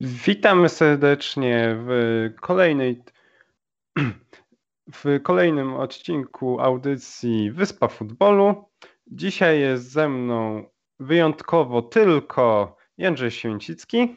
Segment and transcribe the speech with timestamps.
[0.00, 3.02] Witamy serdecznie w kolejnej
[4.94, 8.64] w kolejnym odcinku audycji Wyspa Futbolu.
[9.06, 10.64] Dzisiaj jest ze mną
[11.00, 14.16] wyjątkowo tylko Jędrzej Święcicki.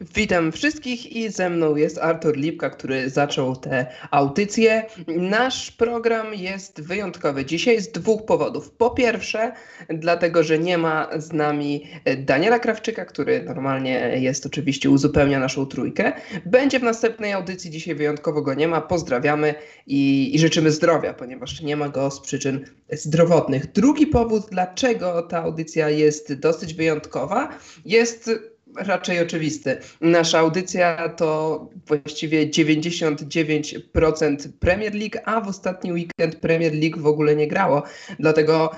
[0.00, 4.84] Witam wszystkich i ze mną jest Artur Lipka, który zaczął tę audycję.
[5.06, 8.70] Nasz program jest wyjątkowy dzisiaj z dwóch powodów.
[8.70, 9.52] Po pierwsze,
[9.88, 11.86] dlatego, że nie ma z nami
[12.18, 16.12] Daniela Krawczyka, który normalnie jest oczywiście uzupełnia naszą trójkę.
[16.46, 18.80] Będzie w następnej audycji, dzisiaj wyjątkowo go nie ma.
[18.80, 19.54] Pozdrawiamy
[19.86, 23.72] i, i życzymy zdrowia, ponieważ nie ma go z przyczyn zdrowotnych.
[23.72, 27.48] Drugi powód, dlaczego ta audycja jest dosyć wyjątkowa,
[27.84, 28.30] jest
[28.76, 29.78] raczej oczywisty.
[30.00, 37.36] Nasza audycja to właściwie 99% Premier League, a w ostatni weekend Premier League w ogóle
[37.36, 37.82] nie grało.
[38.18, 38.70] Dlatego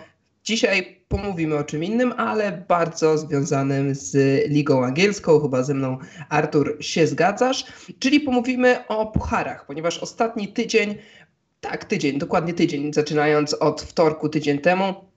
[0.44, 4.16] dzisiaj pomówimy o czym innym, ale bardzo związanym z
[4.48, 5.40] Ligą Angielską.
[5.40, 5.98] Chyba ze mną
[6.28, 7.64] Artur się zgadzasz.
[7.98, 10.94] Czyli pomówimy o pucharach, ponieważ ostatni tydzień,
[11.60, 15.11] tak tydzień, dokładnie tydzień, zaczynając od wtorku tydzień temu,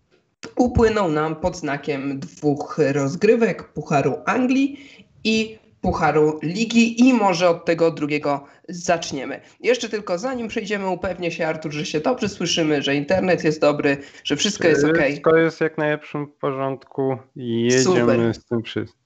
[0.55, 4.79] upłynął nam pod znakiem dwóch rozgrywek Pucharu Anglii
[5.23, 9.41] i Pucharu Ligi i może od tego drugiego zaczniemy.
[9.59, 13.97] Jeszcze tylko zanim przejdziemy, upewnię się Artur, że się dobrze słyszymy, że internet jest dobry,
[14.23, 14.97] że wszystko jest ok.
[14.97, 18.33] Wszystko jest jak najlepszym porządku i jedziemy Super.
[18.33, 19.04] z tym wszystkim.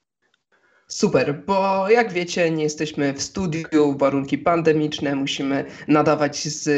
[0.90, 6.68] Super, bo jak wiecie, nie jesteśmy w studiu, warunki pandemiczne, musimy nadawać z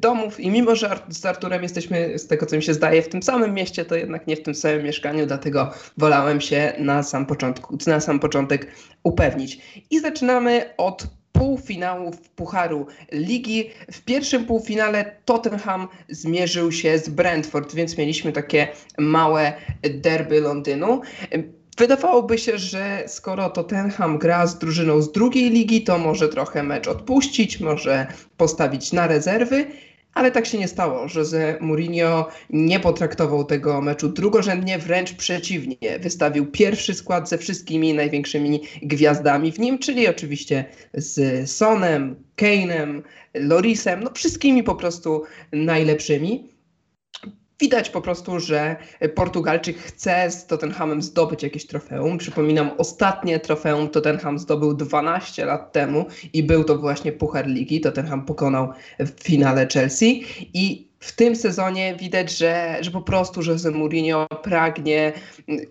[0.00, 3.22] domów i mimo, że z Arturem jesteśmy, z tego co mi się zdaje, w tym
[3.22, 7.78] samym mieście, to jednak nie w tym samym mieszkaniu, dlatego wolałem się na sam, początku,
[7.86, 8.66] na sam początek
[9.02, 9.60] upewnić.
[9.90, 13.70] I zaczynamy od półfinałów Pucharu Ligi.
[13.92, 18.68] W pierwszym półfinale Tottenham zmierzył się z Brentford, więc mieliśmy takie
[18.98, 21.00] małe derby Londynu.
[21.80, 26.88] Wydawałoby się, że skoro Tottenham gra z drużyną z drugiej ligi, to może trochę mecz
[26.88, 28.06] odpuścić, może
[28.36, 29.66] postawić na rezerwy,
[30.14, 31.06] ale tak się nie stało.
[31.14, 35.98] Jose Mourinho nie potraktował tego meczu drugorzędnie, wręcz przeciwnie.
[36.00, 43.02] Wystawił pierwszy skład ze wszystkimi największymi gwiazdami w nim, czyli oczywiście z Sonem, Kane'em,
[43.34, 45.22] Lorisem, no wszystkimi po prostu
[45.52, 46.59] najlepszymi.
[47.60, 48.76] Widać po prostu, że
[49.14, 52.18] Portugalczyk chce z Tottenhamem zdobyć jakieś trofeum.
[52.18, 57.80] Przypominam, ostatnie trofeum Tottenham zdobył 12 lat temu i był to właśnie Puchar Ligi.
[57.80, 63.70] Tottenham pokonał w finale Chelsea i w tym sezonie widać, że, że po prostu Jose
[63.70, 65.12] Mourinho pragnie
[65.48, 65.66] mm,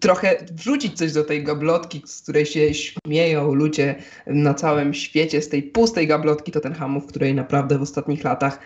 [0.00, 3.94] trochę wrzucić coś do tej gablotki, z której się śmieją ludzie
[4.26, 8.58] na całym świecie, z tej pustej gablotki Tottenhamu, w której naprawdę w ostatnich latach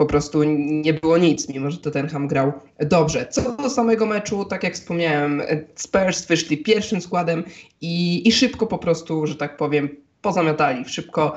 [0.00, 3.26] po prostu nie było nic, mimo że Tottenham grał dobrze.
[3.30, 5.42] Co do samego meczu, tak jak wspomniałem,
[5.74, 7.44] Spurs wyszli pierwszym składem
[7.80, 9.88] i, i szybko po prostu, że tak powiem,
[10.22, 11.36] pozamiatali, szybko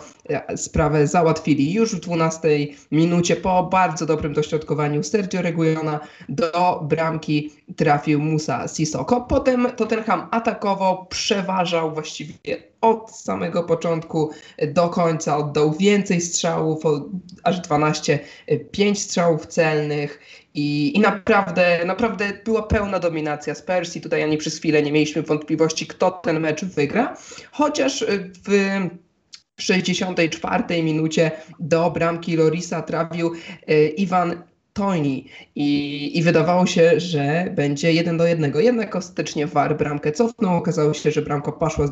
[0.56, 1.73] sprawę załatwili.
[1.73, 2.50] Już w 12
[2.91, 9.22] minucie po bardzo dobrym dośrodkowaniu Sergio Reguilona do bramki trafił Musa Sissoko.
[9.22, 12.34] Potem Tottenham atakował, przeważał właściwie
[12.81, 14.31] od samego początku
[14.67, 16.84] do końca, oddał więcej strzałów,
[17.44, 18.19] aż 12,
[18.72, 20.19] 5 strzałów celnych
[20.53, 24.01] i, i naprawdę, naprawdę była pełna dominacja z Persji.
[24.01, 27.17] Tutaj ani przez chwilę nie mieliśmy wątpliwości, kto ten mecz wygra.
[27.51, 28.05] Chociaż
[28.47, 28.69] w
[29.63, 33.31] 64 minucie do bramki Lorisa trafił
[33.68, 34.44] e, Iwan
[34.74, 35.25] Toni
[35.56, 38.59] i, i wydawało się, że będzie jeden do jednego.
[38.59, 40.57] Jednak ostatecznie VAR bramkę cofnął.
[40.57, 41.90] Okazało się, że bramka poszła,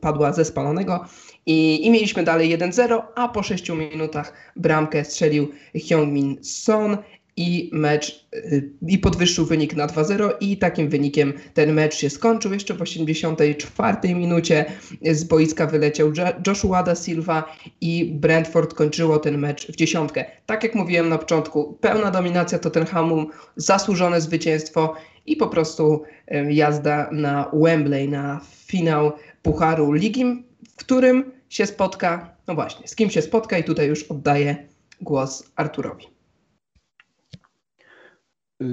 [0.00, 1.04] padła ze spalonego
[1.46, 5.50] i, i mieliśmy dalej 1-0, a po 6 minutach bramkę strzelił
[5.88, 6.96] Hyungmin Son
[7.36, 12.52] i mecz y, i podwyższył wynik na 2-0 i takim wynikiem ten mecz się skończył.
[12.52, 14.64] Jeszcze w 84 minucie
[15.02, 16.12] z boiska wyleciał
[16.46, 20.24] Joshua da Silva i Brentford kończyło ten mecz w dziesiątkę.
[20.46, 24.94] Tak jak mówiłem na początku, pełna dominacja Tottenhamu, zasłużone zwycięstwo
[25.26, 26.02] i po prostu
[26.48, 29.12] jazda na Wembley, na finał
[29.42, 34.02] Pucharu Ligi, w którym się spotka, no właśnie, z kim się spotka i tutaj już
[34.02, 34.56] oddaję
[35.00, 36.13] głos Arturowi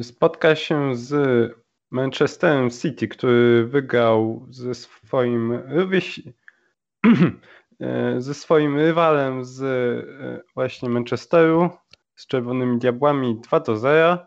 [0.01, 1.51] spotka się z
[1.92, 5.62] Manchesterem City, który wygrał ze swoim
[8.18, 11.69] ze swoim rywalem z e, właśnie Manchesteru,
[12.16, 14.18] z Czerwonymi Diabłami 2 do 0.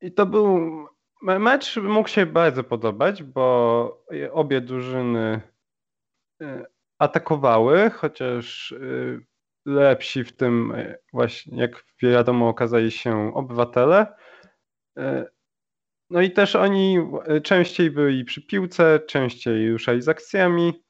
[0.00, 0.68] I to był
[1.22, 5.40] mecz mógł się bardzo podobać, bo obie drużyny
[6.42, 6.66] e,
[6.98, 8.78] atakowały, chociaż e,
[9.68, 14.06] lepsi w tym e, właśnie, jak wiadomo, okazali się obywatele.
[14.98, 15.26] E,
[16.10, 16.98] no i też oni
[17.42, 20.84] częściej byli przy piłce, częściej ruszali z akcjami,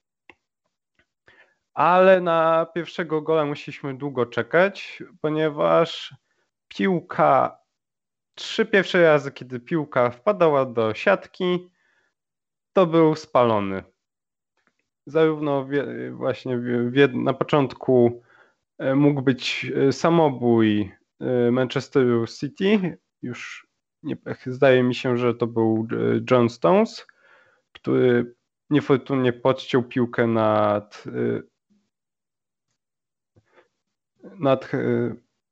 [1.75, 6.15] ale na pierwszego gola musieliśmy długo czekać, ponieważ
[6.69, 7.59] piłka,
[8.35, 11.71] trzy pierwsze razy, kiedy piłka wpadała do siatki,
[12.73, 13.83] to był spalony.
[15.07, 15.69] Zarówno
[16.13, 16.59] właśnie
[17.13, 18.28] na początku e,
[18.79, 23.69] mógł być e, samobój e, Manchesteru City, już
[24.03, 24.17] nie,
[24.47, 25.89] zdaje mi się, że to był
[26.31, 27.07] John Stones,
[27.73, 28.35] który
[28.71, 31.05] niefortunnie podciął piłkę nad
[34.39, 34.71] nad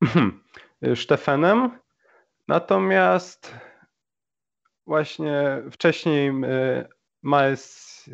[0.94, 1.78] Stefenem.
[2.48, 3.54] Natomiast
[4.86, 6.32] właśnie wcześniej
[7.22, 8.04] Miles,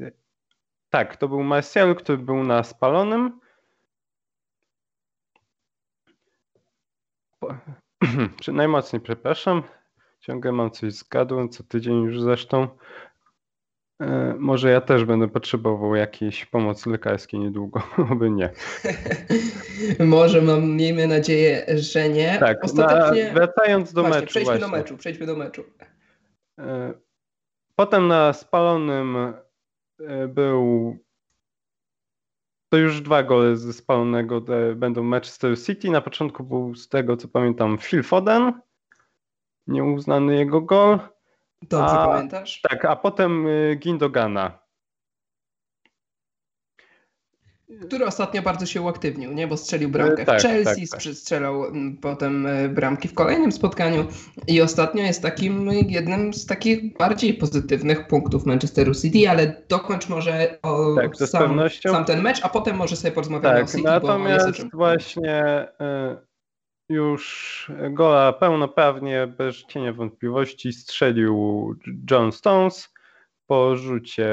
[0.91, 3.41] tak, to był Martial, który był na spalonym.
[8.43, 9.63] Czy najmocniej przepraszam.
[10.21, 12.69] Ciągle mam coś zgadłem, co tydzień już zresztą.
[14.03, 18.51] E, może ja też będę potrzebował jakiejś pomocy lekarskiej niedługo, oby nie.
[20.07, 22.39] Może mam, miejmy nadzieję, że nie.
[22.39, 23.25] Tak, Ostatecznie...
[23.25, 24.31] na, wracając do właśnie, meczu.
[24.31, 24.71] Przejdźmy właśnie.
[24.71, 25.65] do meczu, przejdźmy do meczu.
[26.59, 26.93] E,
[27.77, 30.97] potem na spalonym e, był
[32.73, 34.43] to już dwa gole ze spalonego
[34.77, 35.91] będą Manchester City.
[35.91, 38.53] Na początku był z tego co pamiętam Phil Foden.
[39.67, 40.99] Nieuznany jego gol.
[41.63, 42.61] Dobrze a, pamiętasz?
[42.71, 44.59] Tak, a potem y, Gindogana.
[47.81, 49.47] Który ostatnio bardzo się uaktywnił, nie?
[49.47, 51.15] bo strzelił bramkę tak, w Chelsea, tak, tak.
[51.15, 54.07] strzelał mm, potem y, bramki w kolejnym spotkaniu
[54.49, 60.59] i ostatnio jest takim jednym z takich bardziej pozytywnych punktów Manchesteru City, ale dokończ może
[60.63, 63.83] o tak, sam, sam, ten mecz, a potem może sobie porozmawiamy tak, o City.
[63.83, 66.33] Natomiast właśnie y,
[66.89, 71.75] już gola pełnoprawnie, bez cienia wątpliwości, strzelił
[72.11, 72.93] John Stones
[73.47, 74.27] po rzucie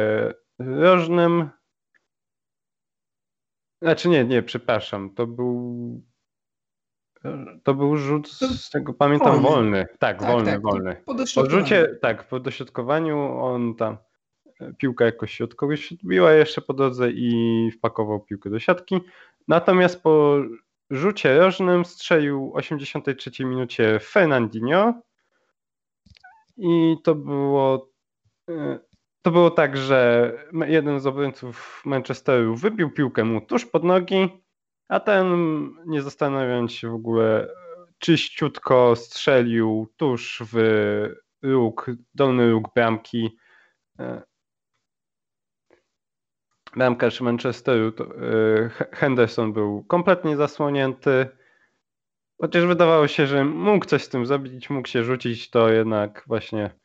[0.59, 1.49] rożnym.
[3.81, 6.01] Znaczy nie, nie, przepraszam, to był
[7.63, 9.49] to był rzut, z tego pamiętam, wolny.
[9.49, 9.87] wolny.
[9.99, 11.03] Tak, tak, wolny, tak, wolny.
[11.35, 13.97] Po, rzucie, tak, po dośrodkowaniu on tam
[14.77, 19.01] piłka jakoś się od kogoś odbiła jeszcze po drodze i wpakował piłkę do siatki.
[19.47, 20.37] Natomiast po
[20.89, 24.93] rzucie rożnym strzelił w 83 minucie Fernandinho
[26.57, 27.89] i to było
[28.49, 28.79] e,
[29.21, 30.31] to było tak, że
[30.67, 34.29] jeden z obrońców Manchesteru wybił piłkę mu tuż pod nogi,
[34.87, 35.35] a ten
[35.85, 37.47] nie zastanawiając się w ogóle
[37.97, 40.57] czyściutko strzelił tuż w
[41.41, 43.37] róg, dolny róg bramki
[43.99, 44.21] e,
[46.75, 51.27] bramkarz Manchesteru, y, Henderson był kompletnie zasłonięty.
[52.41, 56.79] Chociaż wydawało się, że mógł coś z tym zrobić, mógł się rzucić, to jednak właśnie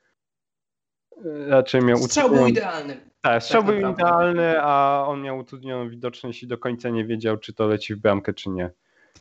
[1.49, 2.97] raczej miał Strzał był idealny.
[3.23, 4.33] Tak, strzał tak był naprawdę.
[4.33, 7.99] idealny, a on miał utrudnioną widoczność i do końca nie wiedział, czy to leci w
[7.99, 8.71] bramkę, czy nie.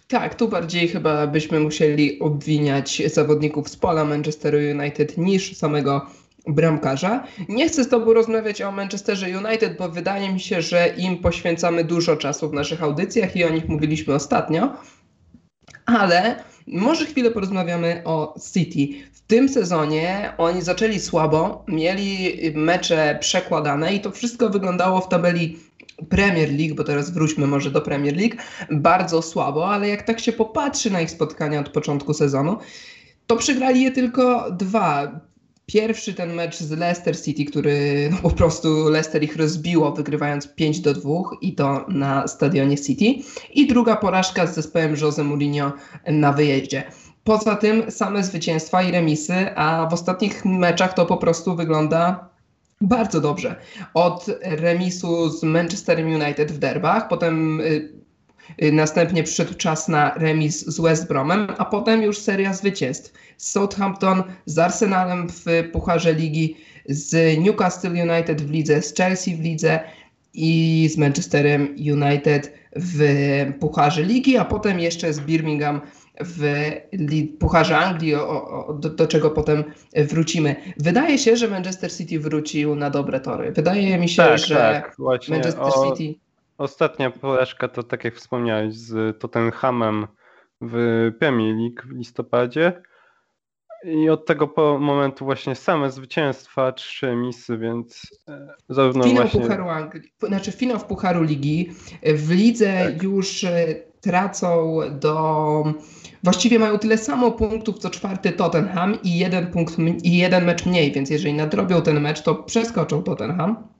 [0.07, 6.05] Tak, tu bardziej chyba byśmy musieli obwiniać zawodników z pola Manchesteru United niż samego
[6.47, 7.23] bramkarza.
[7.49, 11.83] Nie chcę z Tobą rozmawiać o Manchesterze United, bo wydaje mi się, że im poświęcamy
[11.83, 14.73] dużo czasu w naszych audycjach i o nich mówiliśmy ostatnio,
[15.85, 18.87] ale może chwilę porozmawiamy o City.
[19.13, 25.59] W tym sezonie oni zaczęli słabo, mieli mecze przekładane i to wszystko wyglądało w tabeli
[26.09, 28.35] Premier League, bo teraz wróćmy może do Premier League,
[28.71, 32.57] bardzo słabo, ale jak tak się popatrzy na ich spotkania od początku sezonu,
[33.27, 35.19] to przegrali je tylko dwa.
[35.65, 40.79] Pierwszy ten mecz z Leicester City, który no, po prostu Leicester ich rozbiło, wygrywając 5
[40.79, 43.05] do 2 i to na stadionie City.
[43.53, 45.71] I druga porażka z zespołem Jose Mourinho
[46.07, 46.83] na wyjeździe.
[47.23, 52.29] Poza tym same zwycięstwa i remisy, a w ostatnich meczach to po prostu wygląda
[52.81, 53.55] bardzo dobrze.
[53.93, 58.02] Od remisu z Manchesterem United w derbach, potem y,
[58.71, 64.23] następnie przyszedł czas na remis z West Bromem, a potem już seria zwycięstw z Southampton,
[64.45, 66.57] z Arsenalem w Pucharze Ligi,
[66.89, 69.79] z Newcastle United w lidze, z Chelsea w lidze
[70.33, 73.01] i z Manchesterem United w
[73.59, 75.81] Pucharze Ligi, a potem jeszcze z Birmingham
[76.21, 76.71] w
[77.39, 79.63] Pucharze Anglii, o, o, do, do, czego potem
[79.95, 80.55] wrócimy.
[80.77, 83.51] Wydaje się, że Manchester City wrócił na dobre tory.
[83.51, 84.95] Wydaje mi się, tak, że tak,
[85.29, 86.19] Manchester o, City.
[86.63, 90.07] Ostatnia porażka to, tak jak wspomniałeś, z Tottenhamem
[90.61, 92.81] w Premier League w listopadzie.
[93.83, 99.41] I od tego momentu właśnie same zwycięstwa, trzy misy, więc e, zarówno finał właśnie...
[99.41, 101.71] Pucharu Anglii, znaczy finał w Pucharu Ligi.
[102.03, 103.03] W lidze tak.
[103.03, 105.63] już e, tracą do
[106.23, 110.91] właściwie mają tyle samo punktów co czwarty Tottenham i jeden, punkt, i jeden mecz mniej,
[110.91, 113.72] więc jeżeli nadrobią ten mecz, to przeskoczą Tottenham.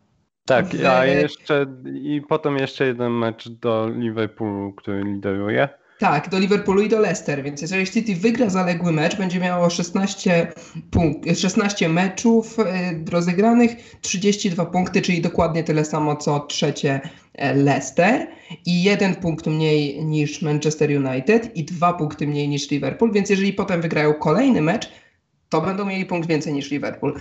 [0.45, 5.69] Tak, a jeszcze i potem jeszcze jeden mecz do Liverpoolu, który lideruje.
[5.99, 10.51] Tak, do Liverpoolu i do Leicester, więc jeżeli City wygra zaległy mecz, będzie miało 16,
[10.91, 12.63] punk- 16 meczów y,
[13.11, 13.71] rozegranych,
[14.01, 17.01] 32 punkty, czyli dokładnie tyle samo co trzecie
[17.33, 18.27] e, Leicester
[18.65, 23.53] i jeden punkt mniej niż Manchester United i dwa punkty mniej niż Liverpool, więc jeżeli
[23.53, 24.89] potem wygrają kolejny mecz,
[25.53, 27.13] to będą mieli punkt więcej niż Liverpool.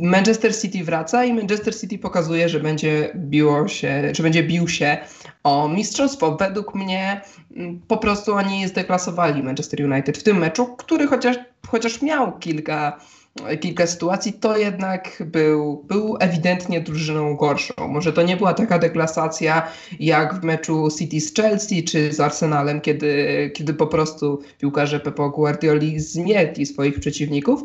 [0.00, 4.98] Manchester City wraca i Manchester City pokazuje, że będzie biło się, że będzie bił się
[5.44, 6.36] o mistrzostwo.
[6.36, 7.20] Według mnie
[7.56, 12.98] mm, po prostu oni zdeklasowali Manchester United w tym meczu, który chociaż, chociaż miał kilka
[13.60, 17.88] kilka sytuacji, to jednak był, był ewidentnie drużyną gorszą.
[17.88, 19.68] Może to nie była taka deklasacja
[20.00, 25.30] jak w meczu City z Chelsea czy z Arsenalem, kiedy, kiedy po prostu piłkarze Pepo
[25.30, 27.62] Guardioli zmietli swoich przeciwników,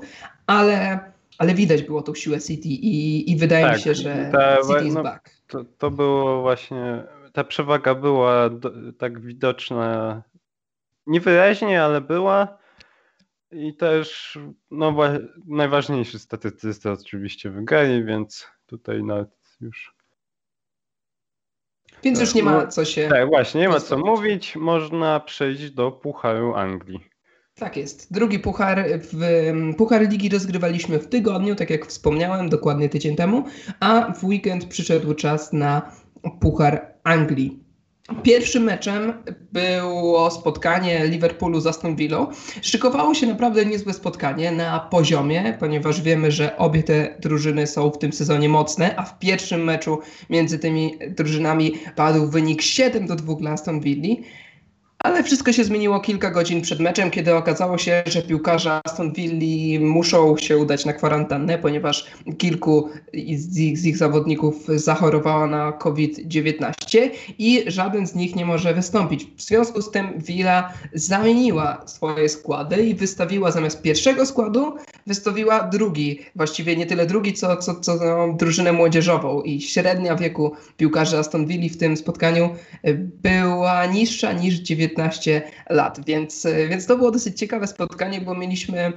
[0.47, 0.99] ale,
[1.37, 4.87] ale widać było tą siłę City i, i wydaje tak, mi się, że ta, City
[4.87, 5.29] is no, back.
[5.47, 10.21] To, to było właśnie, ta przewaga była do, tak widoczna,
[11.07, 12.60] niewyraźnie, ale była
[13.51, 14.39] i też
[14.71, 14.95] no,
[15.47, 19.29] najważniejszy statystycy oczywiście wygrali, więc tutaj nawet
[19.61, 19.95] już.
[22.03, 23.09] Więc już nie ma no, co się.
[23.09, 24.55] Tak, właśnie, nie ma co mówić.
[24.55, 26.99] Można przejść do Pucharu Anglii.
[27.55, 28.13] Tak jest.
[28.13, 29.17] Drugi puchar, w,
[29.77, 33.45] puchar ligi rozgrywaliśmy w tygodniu, tak jak wspomniałem, dokładnie tydzień temu,
[33.79, 35.91] a w weekend przyszedł czas na
[36.39, 37.70] Puchar Anglii.
[38.23, 39.13] Pierwszym meczem
[39.51, 42.27] było spotkanie Liverpoolu z Aston Villą.
[42.61, 47.97] Szykowało się naprawdę niezłe spotkanie na poziomie, ponieważ wiemy, że obie te drużyny są w
[47.97, 49.99] tym sezonie mocne, a w pierwszym meczu
[50.29, 54.15] między tymi drużynami padł wynik 7 do 2 dla Aston Villa.
[55.03, 59.85] Ale wszystko się zmieniło kilka godzin przed meczem, kiedy okazało się, że piłkarze Aston Villa
[59.85, 62.05] muszą się udać na kwarantannę, ponieważ
[62.37, 62.89] kilku
[63.35, 69.27] z ich, z ich zawodników zachorowało na COVID-19 i żaden z nich nie może wystąpić.
[69.37, 74.75] W związku z tym Villa zamieniła swoje składy i wystawiła zamiast pierwszego składu,
[75.07, 79.41] wystawiła drugi, właściwie nie tyle drugi, co, co, co no, drużynę młodzieżową.
[79.41, 82.49] I średnia wieku piłkarzy Aston Villa w tym spotkaniu
[83.21, 88.93] była niższa niż 19 15 lat, więc, więc to było dosyć ciekawe spotkanie, bo mieliśmy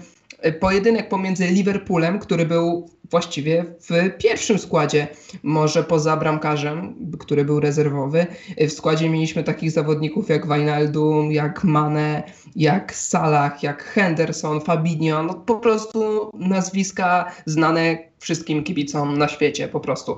[0.60, 5.08] pojedynek pomiędzy Liverpoolem, który był właściwie w pierwszym składzie,
[5.42, 8.26] może poza bramkarzem, który był rezerwowy.
[8.68, 12.22] W składzie mieliśmy takich zawodników jak Wijnaldum, jak Mane,
[12.56, 19.80] jak Salah, jak Henderson, Fabinho, no po prostu nazwiska znane wszystkim kibicom na świecie po
[19.80, 20.16] prostu.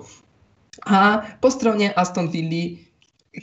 [0.85, 2.77] A po stronie Aston Villa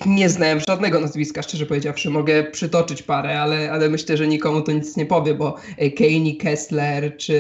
[0.06, 2.10] nie znałem żadnego nazwiska, szczerze powiedziawszy.
[2.10, 6.36] Mogę przytoczyć parę, ale, ale myślę, że nikomu to nic nie powie, bo e, Kane
[6.40, 7.36] Kessler, czy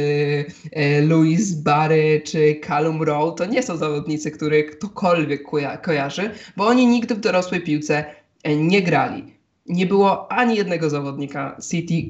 [0.71, 6.67] e, Louis Barry, czy Callum Rowe to nie są zawodnicy, których ktokolwiek koja kojarzy, bo
[6.67, 8.05] oni nigdy w dorosłej piłce
[8.43, 9.33] e, nie grali.
[9.65, 12.09] Nie było ani jednego zawodnika City,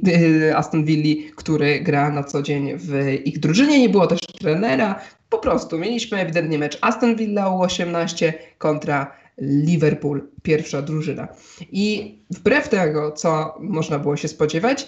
[0.56, 3.80] Aston Villa, który gra na co dzień w ich drużynie.
[3.80, 5.02] Nie było też trenera.
[5.30, 11.28] Po prostu mieliśmy ewidentnie mecz Aston Villa U18 kontra Liverpool, pierwsza drużyna.
[11.72, 14.88] I wbrew tego, co można było się spodziewać,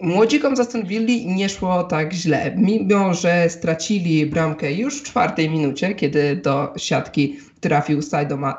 [0.00, 2.54] młodzikom z Aston Villa nie szło tak źle.
[2.56, 8.02] Mimo, że stracili bramkę już w czwartej minucie, kiedy do siatki trafił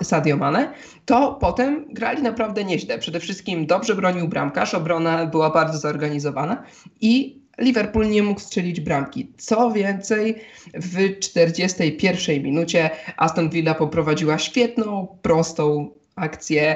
[0.01, 0.73] Sadio Mane,
[1.05, 2.99] to potem grali naprawdę nieźle.
[2.99, 6.63] Przede wszystkim dobrze bronił bramkarz, obrona była bardzo zorganizowana
[7.01, 9.31] i Liverpool nie mógł strzelić bramki.
[9.37, 10.35] Co więcej,
[10.73, 16.75] w 41 minucie Aston Villa poprowadziła świetną, prostą akcję,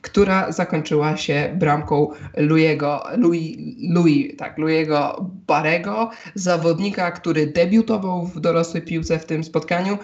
[0.00, 3.56] która zakończyła się bramką Louiego, Louis,
[3.90, 9.98] Louis, tak, Louiego Barego, zawodnika, który debiutował w dorosłej piłce w tym spotkaniu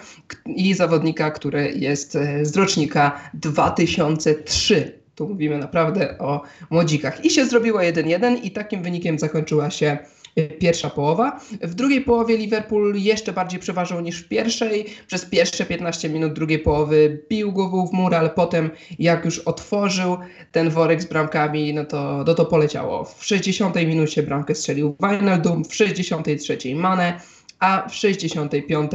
[0.45, 7.25] i zawodnika, który jest z rocznika 2003 tu mówimy naprawdę o młodzikach.
[7.25, 9.97] I się zrobiło 1-1 i takim wynikiem zakończyła się
[10.35, 11.39] e, pierwsza połowa.
[11.61, 14.85] W drugiej połowie Liverpool jeszcze bardziej przeważał niż w pierwszej.
[15.07, 18.69] Przez pierwsze 15 minut drugiej połowy bił głową w mur, ale potem
[18.99, 20.17] jak już otworzył
[20.51, 23.03] ten worek z bramkami, no to, no to poleciało.
[23.03, 27.19] W 60 minucie bramkę strzelił Wijnaldum, w 63 Mane,
[27.59, 28.91] a w 65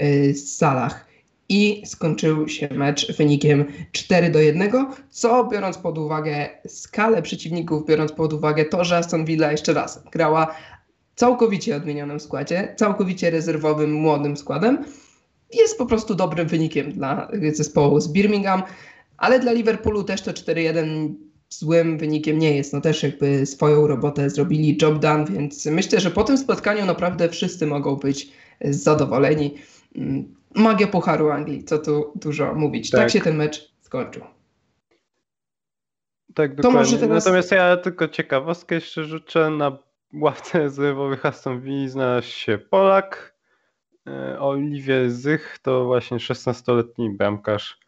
[0.00, 1.11] y, Salah
[1.52, 4.72] i skończył się mecz wynikiem 4 do 1,
[5.10, 10.02] co biorąc pod uwagę skalę przeciwników, biorąc pod uwagę to, że Aston Villa jeszcze raz
[10.12, 10.54] grała
[11.14, 14.84] całkowicie odmienionym składzie, całkowicie rezerwowym, młodym składem,
[15.52, 18.62] jest po prostu dobrym wynikiem dla zespołu z Birmingham,
[19.16, 21.14] ale dla Liverpoolu też to 4-1
[21.48, 22.72] złym wynikiem nie jest.
[22.72, 27.28] No też jakby swoją robotę zrobili, job done, więc myślę, że po tym spotkaniu naprawdę
[27.28, 29.54] wszyscy mogą być zadowoleni.
[30.54, 32.90] Magia Pucharu Anglii, co tu dużo mówić.
[32.90, 34.22] Tak, tak się ten mecz skończył.
[36.34, 36.98] Tak, dokładnie.
[36.98, 37.24] Teraz...
[37.24, 39.50] Natomiast ja tylko ciekawostkę jeszcze życzę.
[39.50, 39.78] Na
[40.14, 43.34] ławce rezerwowych Aston Villa znalazł się Polak.
[44.06, 47.78] E, Olivier Zych to właśnie 16-letni bramkarz.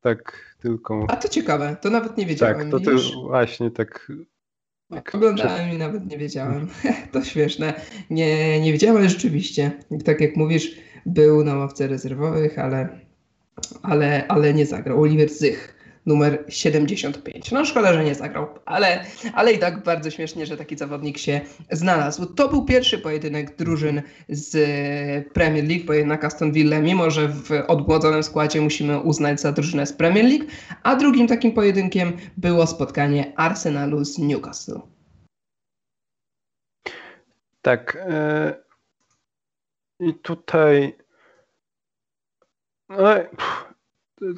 [0.00, 1.06] Tak tylko.
[1.08, 2.70] A to ciekawe, to nawet nie wiedziałem.
[2.70, 4.12] Tak, to, to właśnie tak.
[4.90, 6.68] tak Oglądałem i nawet nie wiedziałem.
[7.12, 7.74] to śmieszne.
[8.10, 9.72] Nie, nie wiedziałem rzeczywiście.
[10.04, 10.76] Tak jak mówisz,
[11.06, 12.88] był na ławce rezerwowych, ale,
[13.82, 15.02] ale, ale nie zagrał.
[15.02, 15.78] Oliver Zych
[16.08, 17.52] numer 75.
[17.52, 21.40] No szkoda, że nie zagrał, ale, ale i tak bardzo śmiesznie, że taki zawodnik się
[21.70, 22.26] znalazł.
[22.26, 24.54] To był pierwszy pojedynek drużyn z
[25.32, 29.86] Premier League, bo jednak Aston Villa, mimo że w odmłodzonym składzie musimy uznać za drużynę
[29.86, 30.44] z Premier League,
[30.82, 34.80] a drugim takim pojedynkiem było spotkanie Arsenalu z Newcastle.
[37.62, 37.98] Tak.
[38.08, 38.67] Yy...
[40.00, 40.96] I tutaj.
[42.88, 43.08] No,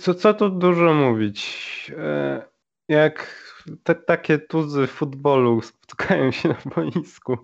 [0.00, 1.93] co, co tu dużo mówić?
[1.99, 2.43] E,
[2.88, 3.45] jak
[3.83, 7.38] te takie tuzy futbolu spotkają się na boisku.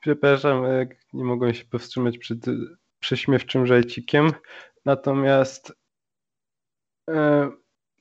[0.00, 0.64] Przepraszam,
[1.12, 2.38] nie mogłem się powstrzymać przed
[2.98, 4.32] prześmiewczym żejcikiem.
[4.84, 5.72] Natomiast
[7.10, 7.50] e,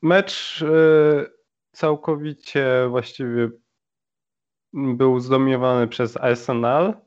[0.01, 1.25] mecz e,
[1.71, 3.49] całkowicie właściwie
[4.73, 7.04] był zdominowany przez Arsenal,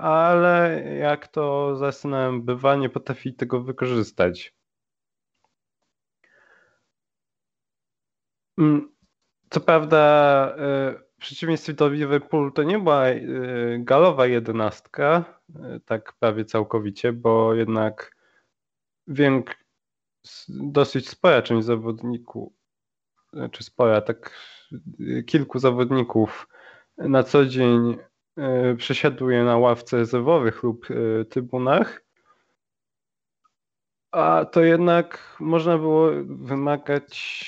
[0.00, 4.54] ale jak to z Arsenalem bywa, nie potrafi tego wykorzystać.
[8.58, 8.92] Mm,
[9.50, 9.98] co prawda,
[10.58, 13.20] e, w przeciwieństwie do Liverpoolu to nie była e,
[13.78, 18.16] galowa jedenastka, e, tak prawie całkowicie, bo jednak
[20.48, 22.52] dosyć spora część zawodników,
[23.50, 24.34] czy spora, tak
[25.26, 26.48] kilku zawodników
[26.98, 27.96] na co dzień
[28.76, 30.86] przesiaduje na ławce rezerwowych lub
[31.30, 32.02] trybunach
[34.10, 37.40] a to jednak można było wymagać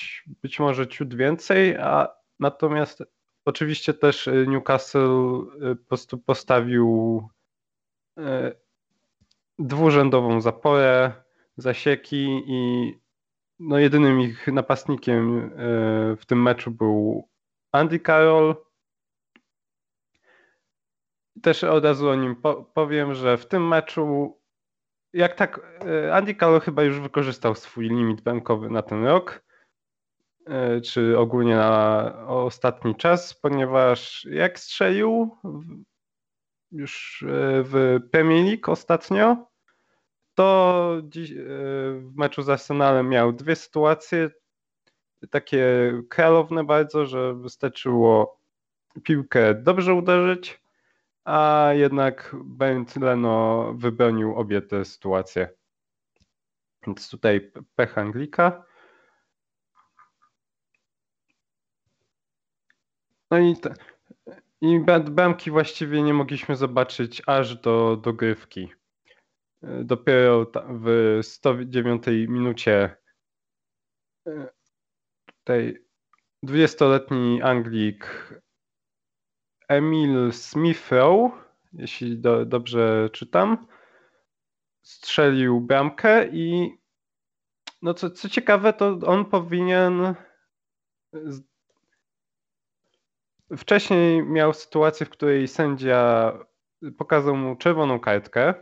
[0.43, 2.09] być może ciut więcej, a
[2.41, 3.03] natomiast
[3.45, 5.41] oczywiście też Newcastle
[5.71, 7.23] y, po prostu postawił
[9.59, 11.13] dwurzędową zaporę,
[11.57, 12.93] zasieki i
[13.59, 15.51] no jedynym ich napastnikiem
[16.19, 17.29] w tym meczu był
[17.73, 18.57] Andy Carroll.
[21.43, 22.37] Też od razu o nim
[22.75, 24.43] powiem, że w tym meczu
[25.13, 29.43] jak tak, e, Andy Carroll chyba już wykorzystał swój limit bankowy na ten rok,
[30.47, 35.37] e, czy ogólnie na ostatni czas, ponieważ jak strzelił
[36.73, 37.27] już e,
[37.63, 39.47] w Premier League ostatnio,
[40.35, 40.97] to
[41.97, 44.31] w meczu z Arsenalem miał dwie sytuacje,
[45.31, 48.41] takie kralowne bardzo, że wystarczyło
[49.03, 50.62] piłkę dobrze uderzyć,
[51.25, 55.49] a jednak Bent Leno wybronił obie te sytuacje.
[56.87, 58.65] Więc tutaj pech Anglika.
[63.31, 63.75] No i, te,
[64.61, 64.81] i
[65.11, 68.73] bramki właściwie nie mogliśmy zobaczyć aż do dogrywki.
[69.63, 72.97] Dopiero w 109 minucie
[74.27, 74.49] e,
[75.27, 75.85] tutaj
[76.47, 78.33] 20-letni Anglik
[79.69, 81.33] Emil Smithrow,
[81.73, 83.67] jeśli do, dobrze czytam,
[84.83, 86.77] strzelił bramkę i
[87.83, 90.15] no co, co ciekawe, to on powinien
[93.57, 96.33] wcześniej miał sytuację, w której sędzia
[96.99, 98.55] pokazał mu czerwoną kartkę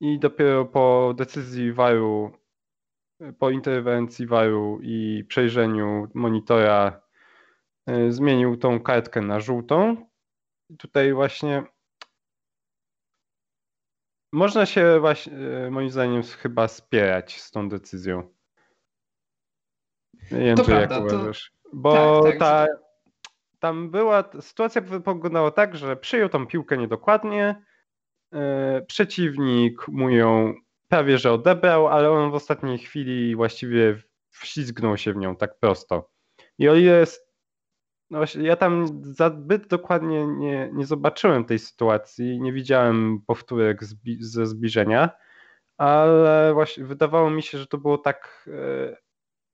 [0.00, 2.32] i dopiero po decyzji waru,
[3.38, 7.07] po interwencji waru i przejrzeniu monitora
[8.08, 9.96] zmienił tą kartkę na żółtą.
[10.78, 11.64] Tutaj właśnie
[14.32, 18.34] można się właśnie, e, moim zdaniem, chyba spierać z tą decyzją.
[20.30, 21.52] Nie wiem, to czy prawda, jak uważasz.
[21.62, 21.70] To...
[21.72, 22.38] Bo tak, tak.
[22.38, 22.66] ta,
[23.58, 27.62] tam była, sytuacja wyglądała tak, że przyjął tą piłkę niedokładnie,
[28.32, 28.40] yy,
[28.88, 30.54] przeciwnik mu ją
[30.88, 36.10] prawie że odebrał, ale on w ostatniej chwili właściwie wślizgnął się w nią tak prosto.
[36.58, 37.06] I o ile
[38.10, 44.18] no właśnie, ja tam zbyt dokładnie nie, nie zobaczyłem tej sytuacji, nie widziałem powtórek zbi
[44.20, 45.10] ze zbliżenia,
[45.76, 48.96] ale właśnie wydawało mi się, że to było tak e,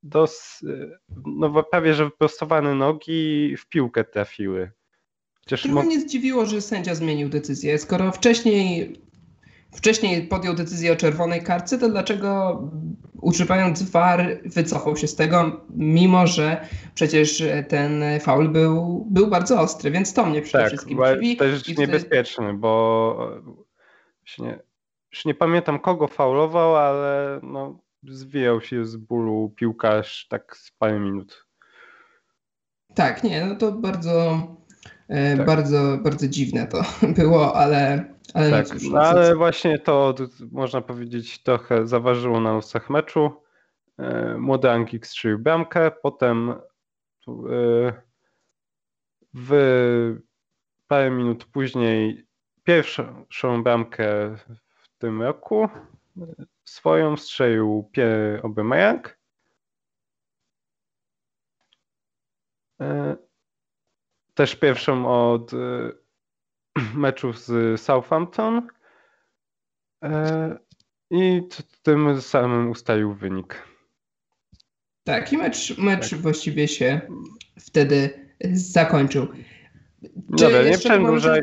[0.02, 4.70] dos, e, no prawie, że wyprostowane nogi w piłkę trafiły.
[5.40, 7.78] Chociaż mo- mnie zdziwiło, że sędzia zmienił decyzję.
[7.78, 8.92] Skoro wcześniej,
[9.74, 12.62] wcześniej podjął decyzję o czerwonej kartce, to dlaczego
[13.20, 19.90] używając VAR wycofał się z tego, mimo że przecież ten faul był, był bardzo ostry,
[19.90, 21.36] więc to mnie przede tak, wszystkim dziwi.
[21.36, 21.86] też tutaj...
[21.86, 23.16] niebezpieczny, bo
[24.20, 24.58] właśnie,
[25.12, 31.00] już nie pamiętam kogo faulował, ale no, zwijał się z bólu piłkarz tak z parę
[31.00, 31.46] minut.
[32.94, 34.46] Tak, nie, no to bardzo,
[35.08, 35.46] e, tak.
[35.46, 36.82] bardzo, bardzo dziwne to
[37.22, 40.14] było, ale, ale tak, no no ale właśnie to
[40.52, 43.42] można powiedzieć trochę zaważyło na losach meczu.
[43.98, 46.54] E, młody Anglik strzelił bramkę, potem e,
[49.34, 50.16] w
[50.86, 52.26] parę minut później
[52.64, 55.68] pierwszą bramkę w tym roku
[56.64, 59.18] swoją strzelił Pierre Aubameyang.
[64.34, 65.50] Też pierwszą od
[66.94, 68.68] meczu z Southampton
[71.10, 71.42] i
[71.82, 73.62] tym samym ustalił wynik.
[75.04, 76.18] Tak, i mecz, mecz tak.
[76.18, 77.00] właściwie się
[77.60, 78.10] wtedy
[78.52, 79.26] zakończył.
[80.14, 81.40] Dobra, nie przedłużaj.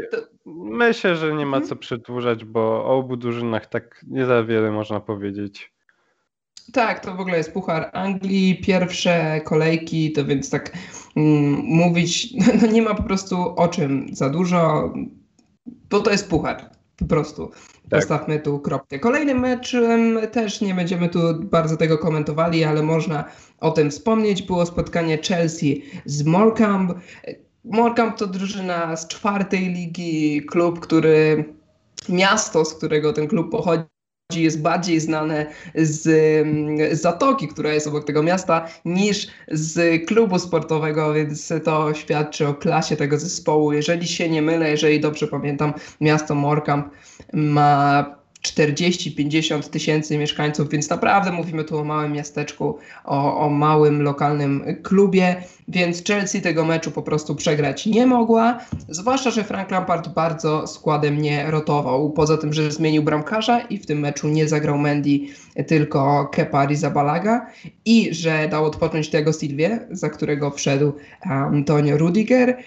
[0.55, 1.69] Myślę, że nie ma mhm.
[1.69, 5.73] co przedłużać, bo o obu drużynach tak nie za wiele można powiedzieć.
[6.73, 10.77] Tak, to w ogóle jest Puchar Anglii, pierwsze kolejki, to więc tak
[11.15, 14.93] mm, mówić, no nie ma po prostu o czym za dużo,
[15.65, 17.47] bo to jest Puchar, po prostu.
[17.47, 17.99] Tak.
[17.99, 18.99] Postawmy tu kropkę.
[18.99, 23.23] Kolejnym meczem też nie będziemy tu bardzo tego komentowali, ale można
[23.59, 24.41] o tym wspomnieć.
[24.41, 26.93] Było spotkanie Chelsea z Morecambe.
[27.65, 31.45] Morecambe to drużyna z czwartej ligi, klub, który
[32.09, 33.90] miasto, z którego ten klub pochodzi,
[34.39, 36.01] jest bardziej znane z,
[36.97, 42.53] z Zatoki, która jest obok tego miasta, niż z klubu sportowego, więc to świadczy o
[42.53, 43.73] klasie tego zespołu.
[43.73, 46.89] Jeżeli się nie mylę, jeżeli dobrze pamiętam, miasto Morecambe
[47.33, 54.63] ma 40-50 tysięcy mieszkańców, więc naprawdę mówimy tu o małym miasteczku, o, o, małym lokalnym
[54.83, 55.35] klubie,
[55.67, 61.21] więc Chelsea tego meczu po prostu przegrać nie mogła, zwłaszcza, że Frank Lampard bardzo składem
[61.21, 65.19] nie rotował, poza tym, że zmienił bramkarza i w tym meczu nie zagrał Mendy,
[65.67, 67.47] tylko Kepa Arrizabalaga
[67.85, 72.57] i że dał odpocząć tego Silvie, za którego wszedł Antonio Rudiger,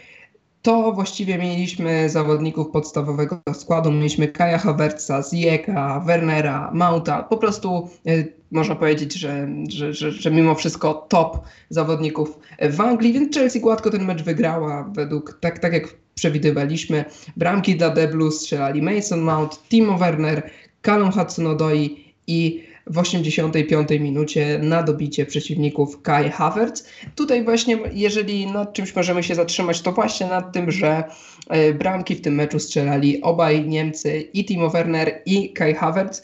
[0.65, 3.93] to właściwie mieliśmy zawodników podstawowego składu.
[3.93, 7.23] Mieliśmy Kaja Havertza, Zieka, Wernera, Mauta.
[7.23, 12.39] Po prostu y, można powiedzieć, że, że, że, że, mimo wszystko top zawodników
[12.71, 17.05] w Anglii, więc Chelsea gładko ten mecz wygrała według, tak, tak jak przewidywaliśmy.
[17.37, 20.51] Bramki dla Deblu strzelali Mason Mount, Timo Werner,
[20.83, 21.91] Callum Hudson-Odoi
[22.27, 26.85] i w 85 minucie na dobicie przeciwników Kai Havertz.
[27.15, 31.05] Tutaj właśnie, jeżeli nad czymś możemy się zatrzymać, to właśnie nad tym, że
[31.49, 36.23] e, bramki w tym meczu strzelali obaj Niemcy, i Timo Werner, i Kai Havertz.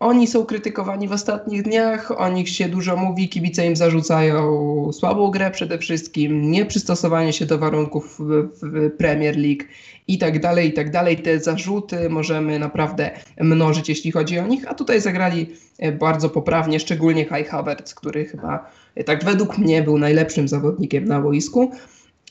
[0.00, 5.30] Oni są krytykowani w ostatnich dniach, o nich się dużo mówi, kibice im zarzucają słabą
[5.30, 9.64] grę przede wszystkim, nieprzystosowanie się do warunków w, w Premier League
[10.08, 11.16] i tak dalej, i tak dalej.
[11.16, 16.80] Te zarzuty możemy naprawdę mnożyć, jeśli chodzi o nich, a tutaj zagrali e, bardzo poprawnie,
[16.80, 21.72] szczególnie Kai Havertz, który chyba e, tak według mnie był najlepszym zawodnikiem na boisku,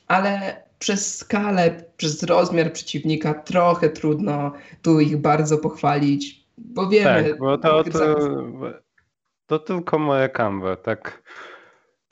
[0.07, 7.29] ale przez skalę, przez rozmiar przeciwnika trochę trudno tu ich bardzo pochwalić, bo wiemy...
[7.29, 8.15] Tak, bo to, to,
[9.47, 11.23] to tylko moje kamwe, tak...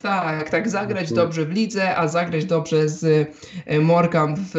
[0.02, 3.30] Tak, tak, zagrać dobrze w lidze, a zagrać dobrze z
[3.66, 4.52] e, Morgan w,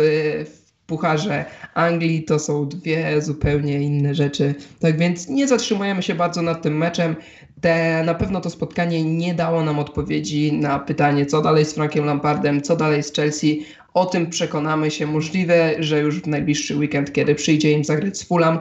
[0.44, 1.44] w Pucharze
[1.74, 4.54] Anglii to są dwie zupełnie inne rzeczy.
[4.80, 7.16] Tak więc nie zatrzymujemy się bardzo nad tym meczem.
[7.60, 12.04] Te, na pewno to spotkanie nie dało nam odpowiedzi na pytanie, co dalej z Frankiem
[12.04, 13.66] Lampardem, co dalej z Chelsea.
[13.94, 15.06] O tym przekonamy się.
[15.06, 18.58] Możliwe, że już w najbliższy weekend, kiedy przyjdzie im zagrać z Fulham.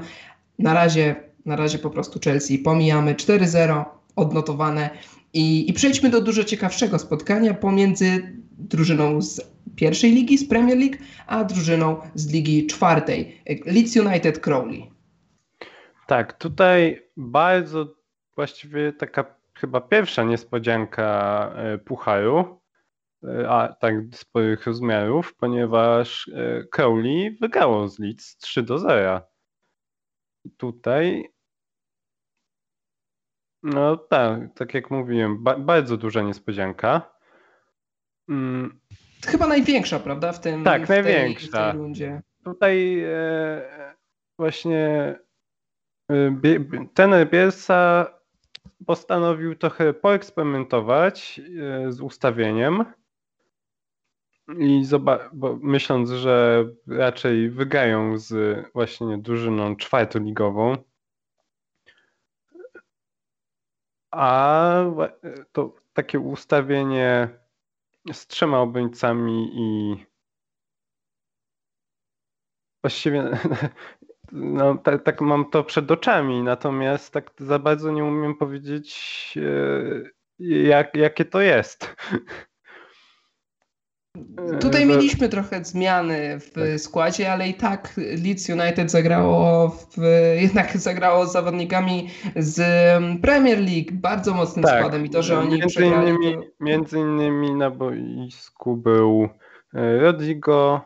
[0.60, 3.86] Na razie, na razie po prostu Chelsea pomijamy 4-0
[4.16, 4.90] odnotowane.
[5.34, 9.42] I, I przejdźmy do dużo ciekawszego spotkania pomiędzy drużyną z
[9.76, 14.92] pierwszej ligi, z Premier League, a drużyną z ligi czwartej, Leeds United Crowley.
[16.08, 17.96] Tak, tutaj bardzo
[18.36, 22.62] właściwie taka chyba pierwsza niespodzianka e, Pucharu,
[23.24, 29.22] e, a tak sporych rozmiarów, ponieważ e, Crowley wygrało z Leeds 3 do 0.
[30.58, 31.30] Tutaj
[33.64, 37.15] no tak, tak jak mówiłem, ba bardzo duża niespodzianka.
[38.30, 38.80] Mm.
[39.26, 40.34] Chyba największa, prawda?
[40.34, 41.52] W tym Tak, w największa.
[41.52, 42.22] Tej, w tej rundzie.
[42.44, 43.62] Tutaj e,
[44.40, 45.16] właśnie
[46.12, 46.40] e,
[46.94, 48.08] ten Bielsa
[48.86, 51.42] postanowił trochę poeksperymentować
[51.88, 52.86] e, z ustawieniem
[54.58, 54.84] i
[55.62, 60.78] myśląc, że raczej wygają z właśnie drużyną czwartoligową,
[64.16, 64.84] A
[65.52, 67.30] to takie ustawienie
[68.14, 69.96] z trzema obrońcami i
[72.84, 73.24] właściwie
[74.32, 80.10] no, tak, tak mam to przed oczami, natomiast tak za bardzo nie umiem powiedzieć, e,
[80.40, 81.96] jak, jakie to jest.
[84.62, 86.80] Tutaj e, mieliśmy trochę zmiany w tak.
[86.80, 89.98] składzie, ale i tak Leeds United zagrało w,
[90.36, 92.62] jednak zagrało z zawodnikami z
[93.22, 94.80] Premier League bardzo mocnym tak.
[94.80, 96.42] składem i to, że oni między innymi, to...
[96.60, 99.30] między innymi na boisku był
[99.74, 100.82] e, Rodrigo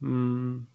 [0.00, 0.66] Hmm.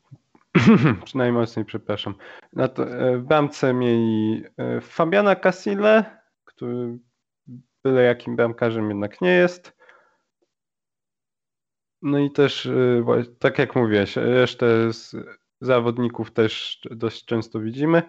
[1.05, 2.15] Przynajmniej przepraszam.
[2.53, 6.97] Na to, e, w bramce mieli e, Fabiana Casile, który
[7.89, 9.77] byle jakim bramkarzem jednak nie jest.
[12.01, 13.03] No i też, e,
[13.39, 15.15] tak jak mówiłeś, resztę z
[15.61, 18.03] zawodników też dość często widzimy.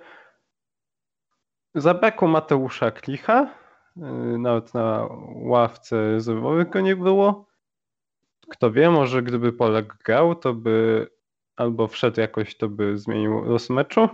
[1.74, 3.54] Zabrakło Mateusza Klicha.
[4.38, 5.08] Nawet na
[5.44, 7.46] ławce rezerwowych go nie było.
[8.50, 11.06] Kto wie, może gdyby Polak grał, to by
[11.56, 14.08] albo wszedł jakoś, to by zmienił los meczu.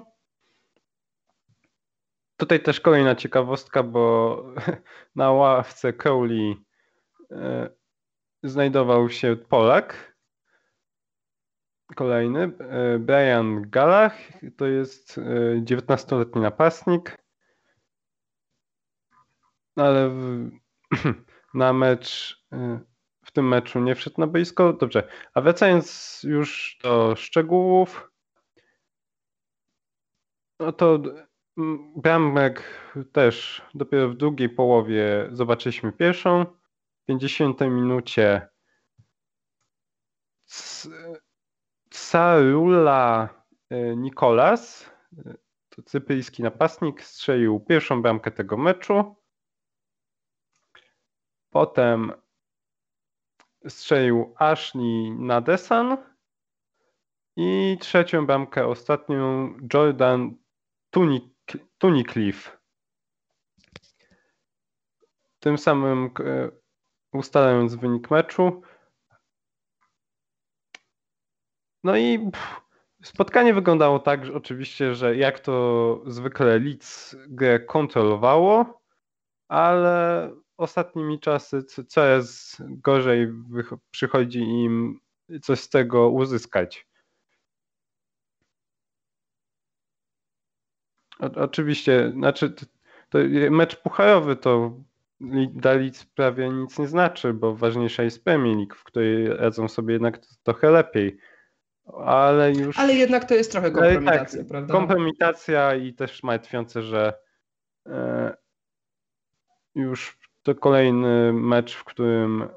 [2.37, 4.45] Tutaj też kolejna ciekawostka, bo
[5.15, 6.57] na ławce Crowley
[7.31, 7.71] e,
[8.43, 10.17] znajdował się Polak.
[11.95, 14.19] Kolejny, e, Brian Galach,
[14.57, 15.21] to jest
[15.61, 17.19] 19-letni e, napastnik.
[19.77, 20.51] Ale w,
[21.55, 22.37] na mecz
[23.25, 24.73] w tym meczu nie wszedł na boisko.
[24.73, 28.11] Dobrze, a wracając już do szczegółów,
[30.61, 30.99] no to
[31.97, 32.63] bramek
[33.13, 36.45] też dopiero w drugiej połowie zobaczyliśmy pierwszą.
[37.03, 38.49] W 50 minucie
[41.91, 43.29] Sarula
[43.71, 45.35] e, Nikolas, e,
[45.69, 49.17] to cypryjski napastnik, strzelił pierwszą bramkę tego meczu.
[51.51, 52.13] Potem
[53.69, 55.97] strzelił Ashley Nadesan
[57.37, 60.37] i trzecią bramkę ostatnią Jordan
[61.79, 62.59] Tunicliffe.
[65.41, 66.51] Tym samym e,
[67.13, 68.63] ustalając wynik meczu.
[71.85, 72.31] No i
[73.03, 78.81] spotkanie wyglądało tak, że oczywiście, że jak to zwykle Leeds grę kontrolowało,
[79.49, 83.33] ale ostatnimi czasy coraz gorzej
[83.91, 85.01] przychodzi im
[85.43, 86.86] coś z tego uzyskać.
[91.21, 92.55] O, oczywiście, znaczy
[93.09, 93.19] to
[93.51, 94.81] mecz pucharowy to
[95.51, 99.93] dla Leeds prawie nic nie znaczy, bo ważniejsza jest Premier League, w której radzą sobie
[99.93, 101.19] jednak trochę lepiej.
[102.05, 102.79] Ale już.
[102.79, 104.73] Ale jednak to jest trochę kompromitacja, tak, prawda?
[104.75, 107.15] Kompromitacja i też martwiące, że
[107.87, 108.37] e,
[109.75, 112.49] już to kolejny mecz, w którym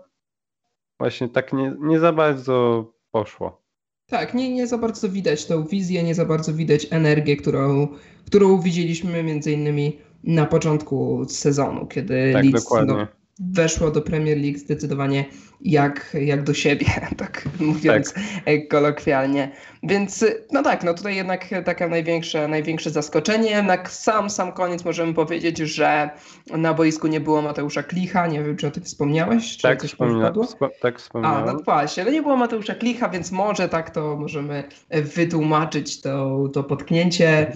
[0.98, 3.62] właśnie tak nie, nie za bardzo poszło.
[4.10, 7.88] Tak, nie, nie za bardzo widać tą wizję, nie za bardzo widać energię, którą,
[8.26, 13.08] którą widzieliśmy między innymi na początku sezonu, kiedy tak, Leeds no,
[13.40, 15.26] weszło do Premier League zdecydowanie
[15.62, 16.86] jak, jak do siebie,
[17.18, 18.68] tak mówiąc tak.
[18.70, 19.52] kolokwialnie.
[19.84, 23.64] Więc no tak, no tutaj jednak takie największe, największe zaskoczenie.
[23.64, 26.10] Na sam, sam koniec możemy powiedzieć, że
[26.52, 29.90] na boisku nie było Mateusza Klicha, nie wiem czy o tym wspomniałeś, czy tak, coś
[29.92, 31.50] wspomina, spo, tak wspomniałem.
[31.50, 36.44] A, no właśnie, ale nie było Mateusza Klicha, więc może tak to możemy wytłumaczyć to,
[36.54, 37.52] to potknięcie,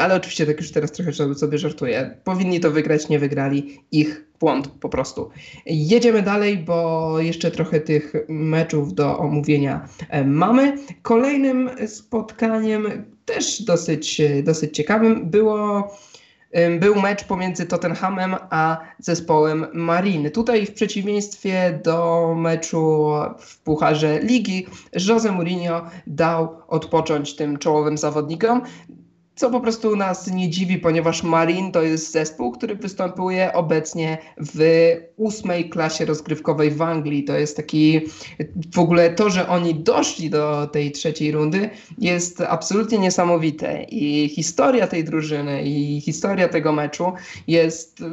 [0.00, 2.18] ale oczywiście tak już teraz trochę sobie żartuję.
[2.24, 5.30] Powinni to wygrać, nie wygrali, ich błąd po prostu.
[5.66, 10.76] Jedziemy dalej, bo jeszcze trochę tych meczów do omówienia e, mamy.
[11.02, 15.90] Kolejnym spotkaniem, też dosyć, dosyć ciekawym, było
[16.80, 20.30] był mecz pomiędzy Tottenhamem a zespołem Mariny.
[20.30, 24.66] Tutaj w przeciwieństwie do meczu w Pucharze Ligi,
[25.08, 28.62] Jose Mourinho dał odpocząć tym czołowym zawodnikom
[29.38, 34.18] co po prostu nas nie dziwi, ponieważ Marin to jest zespół, który występuje obecnie
[34.54, 34.60] w
[35.16, 37.24] ósmej klasie rozgrywkowej w Anglii.
[37.24, 38.00] To jest taki
[38.74, 44.86] w ogóle to, że oni doszli do tej trzeciej rundy jest absolutnie niesamowite i historia
[44.86, 47.12] tej drużyny i historia tego meczu
[47.46, 48.04] jest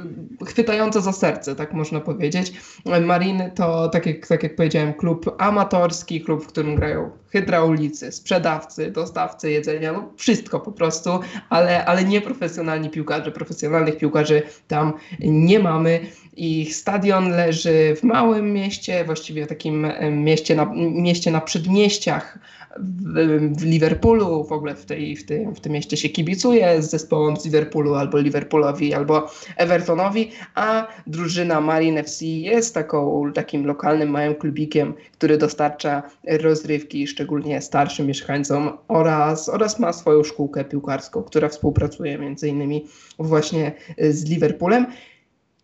[0.45, 2.53] chwytająca za serce, tak można powiedzieć.
[3.01, 8.91] Marin to, tak jak, tak jak powiedziałem, klub amatorski, klub, w którym grają hydraulicy, sprzedawcy,
[8.91, 11.14] dostawcy jedzenia, no wszystko po prostu
[11.49, 13.31] ale, ale nie profesjonalni piłkarze.
[13.31, 15.99] Profesjonalnych piłkarzy tam nie mamy.
[16.37, 22.39] Ich stadion leży w małym mieście, właściwie w takim mieście na, mieście na przedmieściach
[22.79, 26.89] w, w Liverpoolu, w ogóle w, tej, w, tym, w tym mieście się kibicuje z
[26.89, 34.09] zespołem z Liverpoolu albo Liverpoolowi, albo Evertonowi, a drużyna Marine FC jest taką, takim lokalnym
[34.09, 41.49] małym klubikiem, który dostarcza rozrywki szczególnie starszym mieszkańcom oraz, oraz ma swoją szkółkę piłkarską, która
[41.49, 42.85] współpracuje między innymi
[43.19, 44.85] właśnie z Liverpoolem.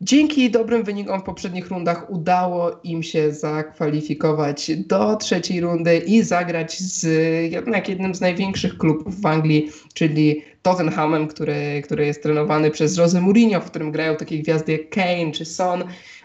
[0.03, 6.79] Dzięki dobrym wynikom w poprzednich rundach udało im się zakwalifikować do trzeciej rundy i zagrać
[6.79, 7.03] z
[7.51, 13.21] jednak jednym z największych klubów w Anglii, czyli Tottenhamem, który, który jest trenowany przez Jose
[13.21, 15.83] Mourinho, w którym grają takie gwiazdy jak Kane czy Son.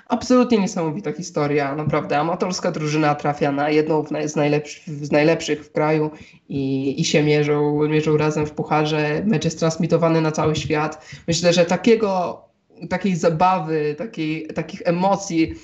[0.09, 2.19] Absolutnie niesamowita historia, naprawdę.
[2.19, 6.11] Amatorska drużyna trafia na jedną z, najlepszych, z najlepszych w kraju
[6.49, 9.23] i, i się mierzą, mierzą razem w pucharze.
[9.27, 11.07] Mecz jest transmitowany na cały świat.
[11.29, 12.46] Myślę, że takiego
[12.89, 15.55] takiej zabawy, takiej, takich emocji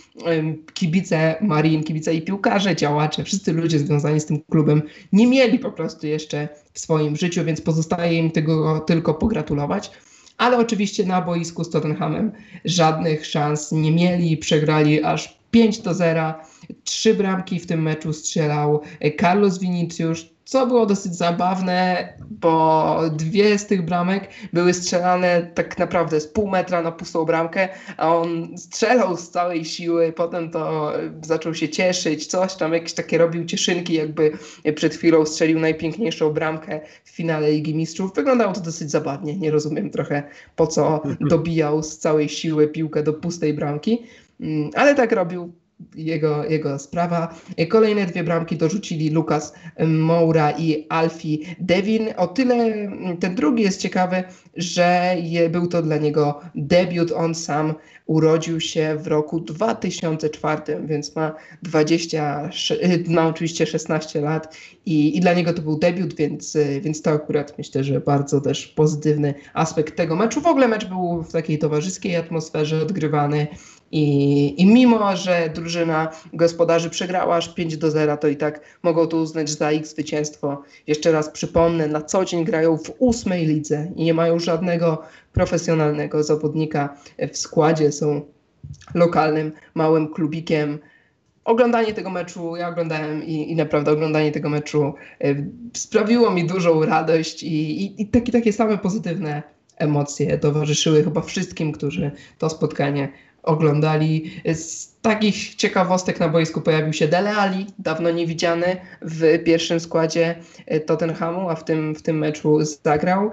[0.75, 5.73] kibice Marin, kibice i piłkarze, działacze, wszyscy ludzie związani z tym klubem nie mieli po
[5.73, 9.91] prostu jeszcze w swoim życiu, więc pozostaje im tego tylko pogratulować.
[10.39, 12.33] Ale oczywiście na boisku z Tottenhamem
[12.65, 16.35] żadnych szans nie mieli, przegrali aż 5 do 0.
[16.85, 18.81] Trzy bramki w tym meczu strzelał
[19.21, 26.21] Carlos Vinicius, co było dosyć zabawne, bo dwie z tych bramek były strzelane tak naprawdę
[26.21, 31.55] z pół metra na pustą bramkę, a on strzelał z całej siły, potem to zaczął
[31.55, 34.33] się cieszyć, coś tam, jakieś takie robił cieszynki, jakby
[34.75, 38.15] przed chwilą strzelił najpiękniejszą bramkę w finale Ligi Mistrzów.
[38.15, 40.23] Wyglądało to dosyć zabawnie, nie rozumiem trochę
[40.57, 44.03] po co dobijał z całej siły piłkę do pustej bramki,
[44.41, 45.53] mm, ale tak robił
[45.95, 47.35] jego, jego sprawa.
[47.69, 49.53] Kolejne dwie bramki dorzucili Lukas
[49.87, 52.09] Moura i Alfie Devin.
[52.17, 52.89] O tyle
[53.21, 54.25] ten drugi jest ciekawy,
[54.57, 57.13] że je, był to dla niego debiut.
[57.13, 57.75] On sam
[58.07, 62.51] urodził się w roku 2004, więc ma 20,
[63.09, 67.59] ma oczywiście 16 lat i, i dla niego to był debiut, więc, więc to akurat
[67.59, 70.41] myślę, że bardzo też pozytywny aspekt tego meczu.
[70.41, 73.47] W ogóle mecz był w takiej towarzyskiej atmosferze odgrywany.
[73.93, 79.07] I, I mimo, że drużyna gospodarzy przegrała aż 5 do 0, to i tak mogą
[79.07, 80.63] to uznać za ich zwycięstwo.
[80.87, 85.03] Jeszcze raz przypomnę, na co dzień grają w ósmej lidze i nie mają żadnego
[85.33, 86.97] profesjonalnego zawodnika
[87.33, 87.93] w składzie.
[87.93, 88.21] Są
[88.95, 90.79] lokalnym, małym klubikiem.
[91.45, 95.35] Oglądanie tego meczu, ja oglądałem i, i naprawdę oglądanie tego meczu e,
[95.73, 99.43] sprawiło mi dużą radość i, i, i takie, takie same pozytywne
[99.77, 103.09] emocje towarzyszyły chyba wszystkim, którzy to spotkanie
[103.43, 104.31] oglądali.
[104.55, 110.35] Z takich ciekawostek na boisku pojawił się Dele Ali, dawno niewidziany w pierwszym składzie
[110.67, 113.31] e, Tottenhamu, a w tym, w tym meczu zagrał.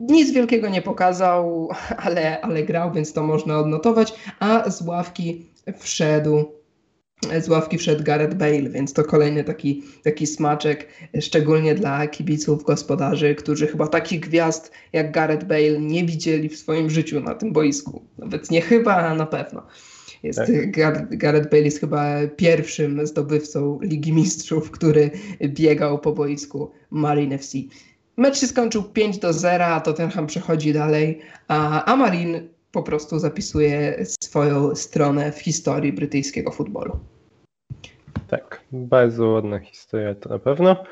[0.00, 1.68] Nic wielkiego nie pokazał,
[2.04, 5.46] ale, ale grał, więc to można odnotować, a z ławki
[5.78, 6.44] wszedł
[7.40, 10.88] z ławki wszedł Gareth Bale, więc to kolejny taki, taki smaczek,
[11.20, 16.90] szczególnie dla kibiców gospodarzy, którzy chyba takich gwiazd jak Gareth Bale nie widzieli w swoim
[16.90, 18.02] życiu na tym boisku.
[18.18, 19.66] Nawet nie chyba, a na pewno.
[20.22, 20.70] Jest, tak.
[21.10, 25.10] Gareth Bale jest chyba pierwszym zdobywcą Ligi Mistrzów, który
[25.48, 27.58] biegał po boisku Marine FC.
[28.16, 33.18] Mecz się skończył 5 do 0, a Tottenham przechodzi dalej, a, a Marine po prostu
[33.18, 36.98] zapisuje swoją stronę w historii brytyjskiego futbolu.
[38.28, 40.84] Tak, bardzo ładna historia to na pewno.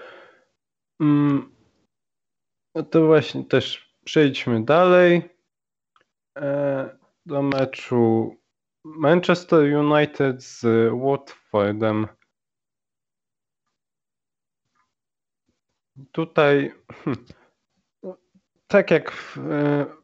[1.01, 1.53] Mm,
[2.75, 5.23] no to właśnie też przejdźmy dalej
[6.39, 8.37] e, do meczu
[8.85, 10.63] Manchester United z
[11.05, 12.07] Watfordem.
[16.13, 16.73] Tutaj,
[17.05, 17.25] hmm,
[18.67, 20.04] tak jak w, e,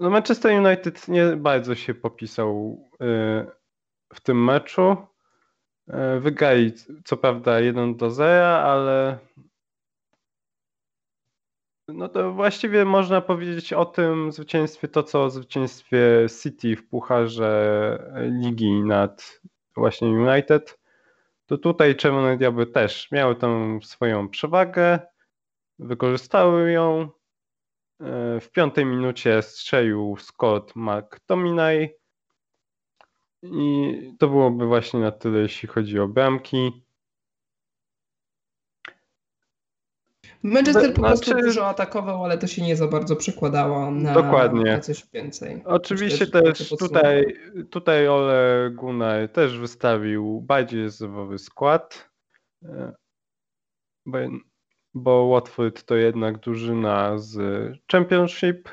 [0.00, 3.06] no Manchester United nie bardzo się popisał e,
[4.14, 4.96] w tym meczu.
[5.88, 6.72] E, wygrali
[7.04, 9.18] co prawda 1 do 0, ale
[11.88, 18.12] no to właściwie można powiedzieć o tym zwycięstwie to, co o zwycięstwie City w pucharze
[18.42, 19.40] ligi nad
[19.76, 20.78] właśnie United.
[21.46, 24.98] To tutaj Czerwone Diabły też miały tam swoją przewagę,
[25.78, 27.08] wykorzystały ją.
[28.00, 31.96] E, w piątej minucie strzelił Scott McTominay
[33.42, 36.84] i to byłoby właśnie na tyle, jeśli chodzi o bramki.
[40.42, 41.46] Manchester po prostu znaczy...
[41.46, 44.64] dużo atakował, ale to się nie za bardzo przekładało na, Dokładnie.
[44.64, 45.62] na coś więcej.
[45.64, 47.36] Oczywiście Myślę, też tutaj,
[47.70, 52.10] tutaj Ole Gunnar też wystawił bardziej rezerwowy skład,
[52.64, 52.92] e,
[54.94, 57.38] bo, Watford to jednak drużyna z
[57.92, 58.68] Championship,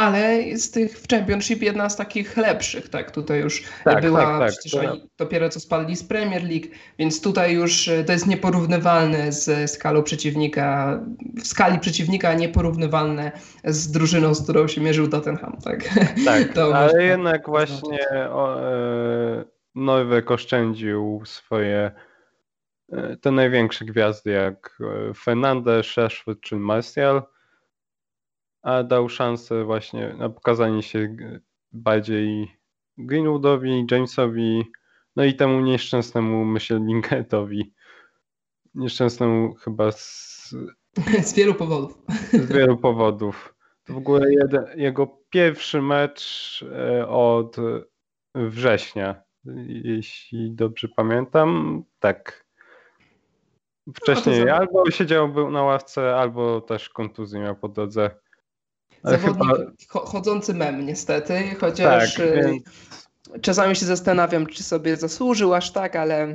[0.00, 3.10] ale z tych w Championship jedna z takich lepszych, tak?
[3.10, 6.66] Tutaj już tak, była, tak, tak, przecież oni dopiero co spadli z Premier League,
[6.98, 11.00] więc tutaj już e, to jest nieporównywalne z skalą przeciwnika,
[11.42, 13.32] w skali przeciwnika nieporównywalne
[13.64, 15.88] z drużyną, z którą się mierzył Tottenham, tak?
[16.24, 17.98] Tak, ale jednak właśnie
[18.30, 21.90] o, e, Nowek oszczędził swoje
[23.20, 27.22] te największe gwiazdy jak e, Fernandez, Rashford czy Martial,
[28.62, 31.16] a dał szansę właśnie na pokazanie się
[31.72, 32.56] bardziej
[32.98, 34.64] Greenwoodowi, Jamesowi,
[35.16, 37.74] no i temu nieszczęsnemu, myślę, Linketowi.
[38.74, 40.54] Nieszczęsnemu chyba z...
[41.22, 41.98] Z wielu powodów.
[42.32, 43.54] Z wielu powodów.
[43.84, 47.56] To w ogóle jeden, jego pierwszy mecz e, od
[48.34, 49.22] września,
[49.66, 51.82] jeśli dobrze pamiętam.
[51.98, 52.49] Tak.
[53.94, 58.10] Wcześniej no albo siedział był na ławce, albo też kontuzję miał po drodze.
[59.04, 59.48] Zawodnik
[59.92, 60.06] chyba...
[60.06, 62.62] chodzący mem niestety, chociaż tak, y, więc...
[63.42, 66.34] czasami się zastanawiam, czy sobie zasłużył aż tak, ale,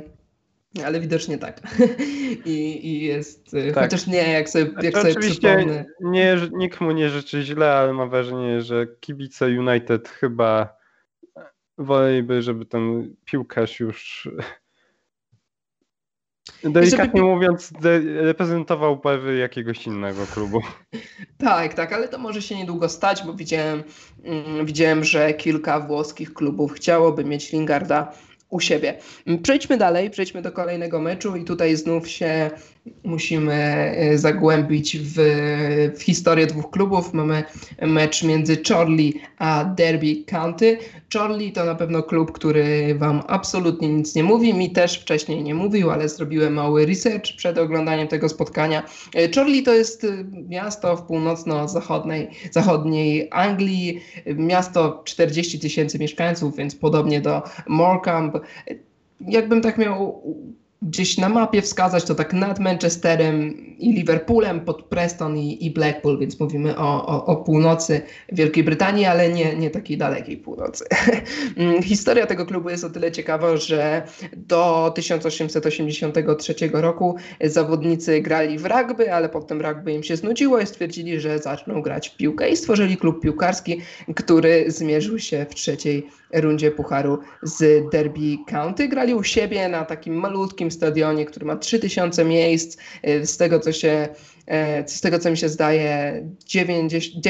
[0.84, 1.60] ale widocznie tak.
[2.44, 3.84] I, i jest, y, tak.
[3.84, 5.84] chociaż nie, jak sobie, jak znaczy, sobie przypomnę.
[6.00, 10.76] Nie, nikt mu nie życzy źle, ale mam wrażenie, że kibice United chyba
[11.78, 14.28] woleliby, żeby ten piłkarz już
[16.64, 17.34] Delikatnie żeby...
[17.34, 17.72] mówiąc,
[18.04, 20.60] reprezentował barwy jakiegoś innego klubu.
[21.38, 23.82] Tak, tak, ale to może się niedługo stać, bo widziałem,
[24.24, 28.12] mm, widziałem, że kilka włoskich klubów chciałoby mieć Lingarda
[28.50, 28.98] u siebie.
[29.42, 32.50] Przejdźmy dalej, przejdźmy do kolejnego meczu i tutaj znów się
[33.04, 35.14] musimy e, zagłębić w,
[35.96, 37.14] w, historię dwóch klubów.
[37.14, 37.44] Mamy
[37.82, 40.78] mecz między Chorley a Derby County.
[41.14, 44.54] Chorley to na pewno klub, który Wam absolutnie nic nie mówi.
[44.54, 48.82] Mi też wcześniej nie mówił, ale zrobiłem mały research przed oglądaniem tego spotkania.
[49.14, 56.74] E, Chorley to jest e, miasto w północno-zachodniej zachodniej Anglii, miasto 40 tysięcy mieszkańców, więc
[56.74, 58.40] podobnie do Morecambe.
[59.20, 60.22] Jakbym tak miał
[60.82, 66.18] gdzieś na mapie wskazać, to tak nad Manchesterem i Liverpoolem, pod Preston i, i Blackpool,
[66.18, 68.00] więc mówimy o, o, o, północy
[68.32, 70.84] Wielkiej Brytanii, ale nie, nie takiej dalekiej północy.
[71.82, 74.02] Historia tego klubu jest o tyle ciekawa, że
[74.36, 81.20] do 1883 roku zawodnicy grali w rugby, ale potem rugby im się znudziło i stwierdzili,
[81.20, 83.80] że zaczną grać w piłkę i stworzyli klub piłkarski,
[84.14, 86.06] który zmierzył się w trzeciej
[86.40, 88.88] rundzie Pucharu z Derby County.
[88.88, 92.78] Grali u siebie na takim malutkim stadionie, który ma 3000 miejsc.
[93.08, 94.08] Y, z tego, co się
[94.86, 96.22] z tego co mi się zdaje,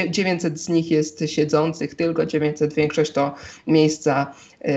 [0.09, 3.35] 900 z nich jest siedzących, tylko 900, większość to
[3.67, 4.33] miejsca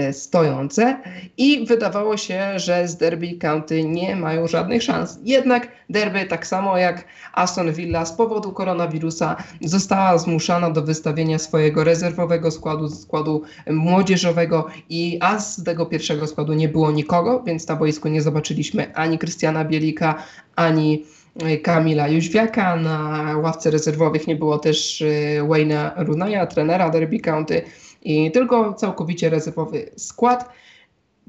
[0.09, 1.01] y, stojące.
[1.37, 5.19] I wydawało się, że z Derby County nie mają żadnych szans.
[5.25, 11.85] Jednak Derby, tak samo jak Aston Villa, z powodu koronawirusa została zmuszana do wystawienia swojego
[11.85, 17.77] rezerwowego składu, składu młodzieżowego, i a z tego pierwszego składu nie było nikogo, więc na
[17.77, 20.15] boisku nie zobaczyliśmy ani Krystiana Bielika,
[20.57, 21.20] ani e,
[21.63, 22.77] Kamila Jóźwiaka.
[22.77, 27.63] Na ławce rezerwowych nie było też e, Wayne'a Runaya, trenera Derby County,
[28.03, 30.49] i tylko całkowicie rezerwowy skład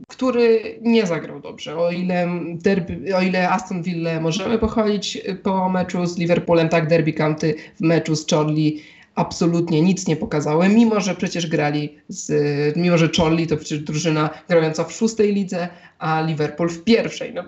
[0.08, 1.78] który nie zagrał dobrze.
[1.78, 7.14] O ile, derby, o ile Aston Villa możemy pochwalić po meczu z Liverpoolem, tak Derby
[7.14, 8.84] County w meczu z Chorley
[9.16, 14.30] absolutnie nic nie pokazały, mimo że przecież grali z, mimo że Chorley to przecież drużyna
[14.50, 17.34] grająca w szóstej lidze, a Liverpool w pierwszej.
[17.34, 17.44] No,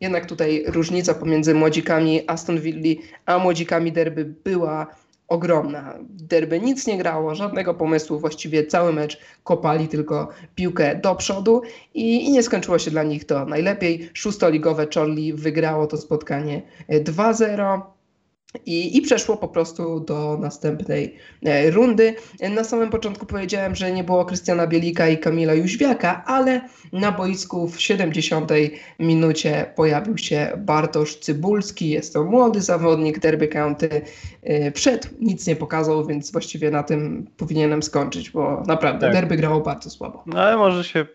[0.00, 4.86] jednak tutaj różnica pomiędzy młodzikami Aston Villa a młodzikami Derby była
[5.28, 5.94] ogromna.
[6.08, 11.62] Derby nic nie grało, żadnego pomysłu, właściwie cały mecz kopali tylko piłkę do przodu
[11.94, 14.10] i, i nie skończyło się dla nich to najlepiej.
[14.14, 17.80] Szóstoligowe Chorley wygrało to spotkanie 2-0.
[18.66, 22.14] I, I przeszło po prostu do następnej e, rundy.
[22.50, 26.60] Na samym początku powiedziałem, że nie było Krystiana Bielika i Kamila Jóźwiaka, ale
[26.92, 28.50] na boisku w 70
[28.98, 31.90] minucie pojawił się Bartosz Cybulski.
[31.90, 34.02] Jest to młody zawodnik Derby County.
[34.42, 39.12] E, przed nic nie pokazał, więc właściwie na tym powinienem skończyć, bo naprawdę tak.
[39.12, 40.22] Derby grało bardzo słabo.
[40.26, 41.06] No ale może się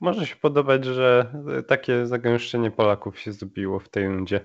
[0.00, 1.34] może się podobać, że
[1.66, 4.40] takie zagęszczenie Polaków się zrobiło w tej rundzie.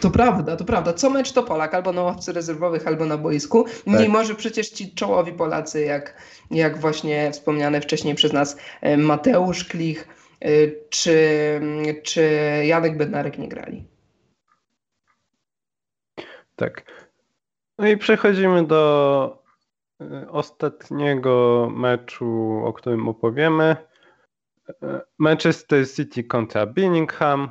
[0.00, 0.92] To prawda, to prawda.
[0.92, 3.64] Co mecz to Polak, albo na ławce rezerwowych, albo na boisku.
[3.64, 3.74] Tak.
[3.86, 9.64] Mimo, że przecież ci czołowi Polacy, jak, jak właśnie wspomniane wcześniej przez nas e, Mateusz
[9.64, 10.08] Klich
[10.40, 10.48] e,
[10.90, 11.60] czy,
[12.02, 12.30] czy
[12.64, 13.84] Janek Bednarek nie grali.
[16.56, 16.82] Tak.
[17.78, 19.42] No i przechodzimy do
[20.00, 23.91] e, ostatniego meczu, o którym opowiemy.
[25.18, 27.50] Manchester City kontra Birmingham.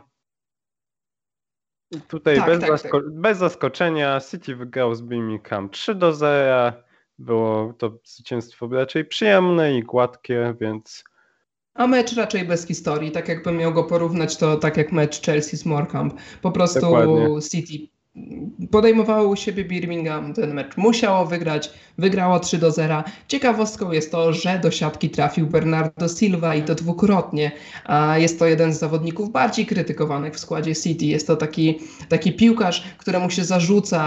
[1.91, 3.09] I tutaj tak, bez, tak, zasko tak.
[3.09, 6.73] bez, zaskoczenia City wygrał z Birmingham 3 do 0.
[7.19, 11.03] było to zwycięstwo raczej przyjemne i gładkie, więc
[11.73, 13.11] a mecz raczej bez historii.
[13.11, 16.15] Tak jakbym miał go porównać, to tak jak mecz Chelsea z Morecambe.
[16.41, 17.41] Po prostu Dokładnie.
[17.41, 17.87] City
[18.71, 20.77] podejmowało u siebie Birmingham ten mecz.
[20.77, 23.03] Musiało wygrać, wygrało 3 do 0.
[23.27, 27.51] Ciekawostką jest to, że do siatki trafił Bernardo Silva i to dwukrotnie.
[27.85, 31.05] A jest to jeden z zawodników bardziej krytykowanych w składzie City.
[31.05, 34.01] Jest to taki, taki piłkarz, któremu się zarzuca,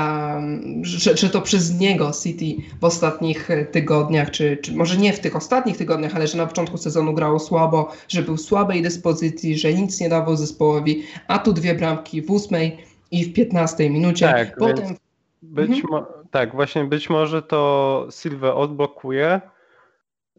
[0.83, 5.37] że, że to przez niego City w ostatnich tygodniach, czy, czy może nie w tych
[5.37, 10.01] ostatnich tygodniach, ale że na początku sezonu grało słabo, że był słabej dyspozycji, że nic
[10.01, 14.27] nie dawał zespołowi, a tu dwie bramki w ósmej i w 15 minucie.
[14.27, 14.97] Tak, Potem...
[15.43, 16.05] być mhm.
[16.31, 19.41] tak, właśnie być może to Silva odblokuje,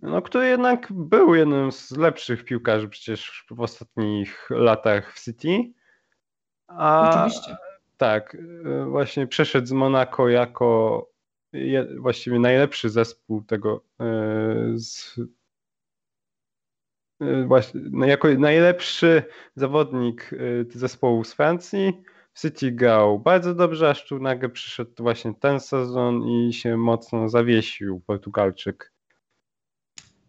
[0.02, 5.72] no, który jednak był jednym z lepszych piłkarzy przecież w ostatnich latach w City.
[6.68, 7.58] A, Oczywiście.
[7.98, 8.38] Tak,
[8.88, 11.10] właśnie przeszedł z Monaco jako
[11.54, 14.06] je, właściwie najlepszy zespół tego e,
[14.76, 15.20] z,
[17.22, 19.24] e, właśnie, no, jako najlepszy
[19.56, 20.32] zawodnik
[20.70, 22.04] zespołu z Francji
[22.42, 28.02] City grał bardzo dobrze, aż tu nagle przyszedł właśnie ten sezon i się mocno zawiesił
[28.08, 28.94] Portugalczyk.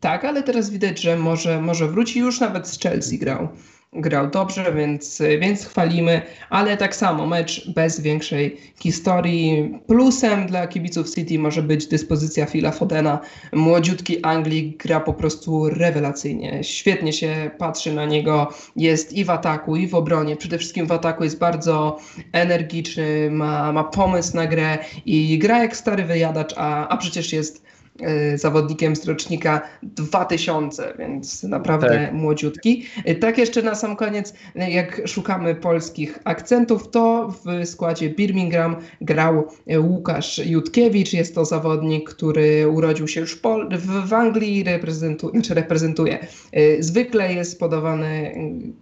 [0.00, 2.18] Tak, ale teraz widać, że może, może wróci.
[2.18, 3.48] Już nawet z Chelsea grał
[3.92, 9.78] grał dobrze, więc, więc chwalimy, ale tak samo mecz bez większej historii.
[9.86, 13.20] Plusem dla kibiców City może być dyspozycja Phila Fodena.
[13.52, 16.64] Młodziutki Anglik gra po prostu rewelacyjnie.
[16.64, 18.52] Świetnie się patrzy na niego.
[18.76, 20.36] Jest i w ataku, i w obronie.
[20.36, 21.98] Przede wszystkim w ataku jest bardzo
[22.32, 27.65] energiczny, ma, ma pomysł na grę i gra jak stary wyjadacz, a, a przecież jest
[28.34, 32.12] zawodnikiem z rocznika 2000, więc naprawdę tak.
[32.12, 32.86] młodziutki.
[33.04, 38.76] E, tak jeszcze na sam koniec, e, jak szukamy polskich akcentów, to w składzie Birmingham
[39.00, 41.12] grał Łukasz Jutkiewicz.
[41.12, 46.26] Jest to zawodnik, który urodził się już w, w Anglii, reprezentu, znaczy reprezentuje.
[46.80, 48.34] Zwykle jest podawany,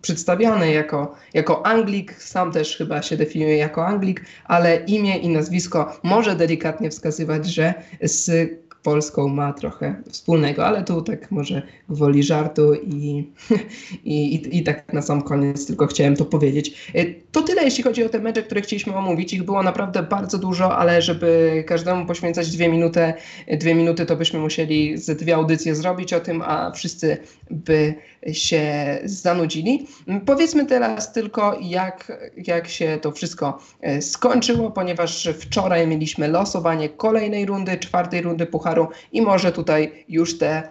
[0.02, 6.00] przedstawiany jako, jako Anglik, sam też chyba się definiuje jako Anglik, ale imię i nazwisko
[6.02, 8.50] może delikatnie wskazywać, że z
[8.84, 13.30] Polską ma trochę wspólnego, ale tu tak może gwoli żartu i,
[14.04, 16.92] i, i, i, tak na sam koniec tylko chciałem to powiedzieć.
[16.94, 19.32] E, to tyle, jeśli chodzi o te mecze, które chcieliśmy omówić.
[19.32, 23.12] Ich było naprawdę bardzo dużo, ale żeby każdemu poświęcać dwie minuty,
[23.58, 27.16] dwie minuty to byśmy musieli ze dwie audycje zrobić o tym, a wszyscy
[27.50, 27.94] by
[28.32, 29.86] się zanudzili.
[30.26, 32.12] Powiedzmy teraz tylko, jak,
[32.46, 38.73] jak się to wszystko e, skończyło, ponieważ wczoraj mieliśmy losowanie kolejnej rundy, czwartej rundy Pucharu
[39.12, 40.68] i może tutaj już te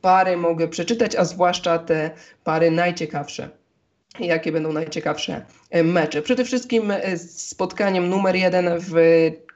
[0.00, 2.10] pary mogę przeczytać, a zwłaszcza te
[2.44, 3.48] pary najciekawsze
[4.20, 6.22] jakie będą najciekawsze e, mecze.
[6.22, 8.94] Przede wszystkim e, spotkaniem numer jeden w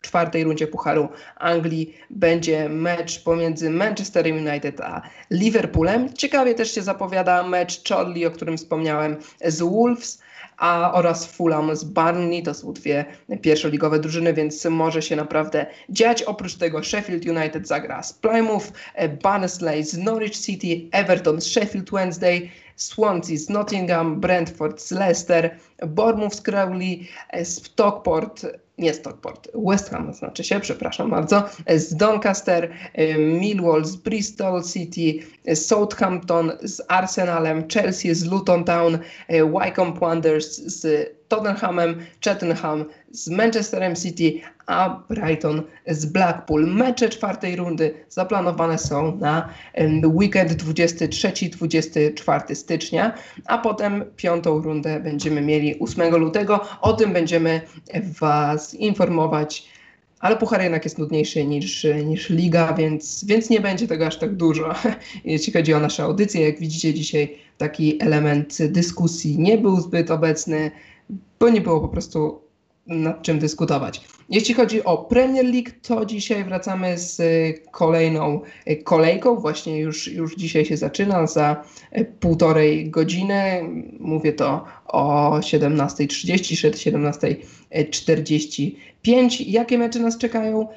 [0.01, 6.13] czwartej rundzie Pucharu Anglii będzie mecz pomiędzy Manchester United a Liverpoolem.
[6.13, 10.23] Ciekawie też się zapowiada mecz Charlie, o którym wspomniałem, z Wolves
[10.59, 12.43] a oraz Fulham z Burnley.
[12.43, 13.05] To są dwie
[13.43, 16.23] pierwszoligowe drużyny, więc może się naprawdę dziać.
[16.23, 21.91] Oprócz tego Sheffield United zagra z Plymouth, e, Barnsley z Norwich City, Everton z Sheffield
[21.91, 28.47] Wednesday, Swansea z Nottingham, Brentford z Leicester, Bournemouth z Crowley, e, Stockport
[28.79, 31.45] nie Stockport, West Ham znaczy się, przepraszam bardzo,
[31.77, 35.19] z Doncaster, e, Millwall z Bristol City,
[35.55, 38.99] Southampton z Arsenalem, Chelsea z Luton Town,
[39.29, 46.67] Wycombe Wanderers z Tottenhamem, Cheltenham z Manchesterem City, a Brighton z Blackpool.
[46.67, 49.49] Mecze czwartej rundy zaplanowane są na
[50.05, 53.15] weekend 23-24 stycznia,
[53.47, 56.61] a potem piątą rundę będziemy mieli 8 lutego.
[56.81, 57.61] O tym będziemy
[58.21, 59.69] Was informować
[60.21, 64.35] ale puchar jednak jest nudniejszy niż, niż liga, więc, więc nie będzie tego aż tak
[64.35, 64.75] dużo.
[65.25, 70.71] Jeśli chodzi o nasze audycje, jak widzicie dzisiaj taki element dyskusji nie był zbyt obecny,
[71.41, 72.41] bo nie było po prostu
[72.87, 74.05] nad czym dyskutować.
[74.29, 77.23] Jeśli chodzi o Premier League, to dzisiaj wracamy z
[77.71, 78.41] kolejną
[78.85, 79.37] kolejką.
[79.37, 81.65] Właśnie już, już dzisiaj się zaczyna za
[82.21, 83.63] półtorej godziny.
[84.01, 86.71] Mówię to o 17.30,
[89.05, 89.45] 17.45.
[89.47, 90.69] Jakie mecze nas czekają?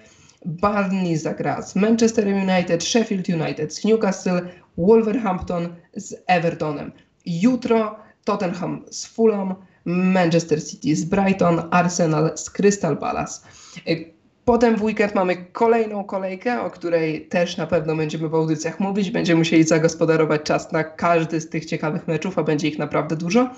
[0.46, 4.42] Barney zagra z Manchester United, Sheffield United z Newcastle,
[4.78, 6.92] Wolverhampton z Evertonem.
[7.26, 9.56] Jutro Tottenham z Fulham,
[9.86, 13.42] Manchester City z Brighton, Arsenal z Crystal Palace.
[13.88, 14.14] Y,
[14.46, 19.12] potem w weekend mamy kolejną kolejkę, o której też na pewno będziemy w audycjach mówić.
[19.12, 23.50] Będziemy musieli zagospodarować czas na każdy z tych ciekawych meczów, a będzie ich naprawdę dużo.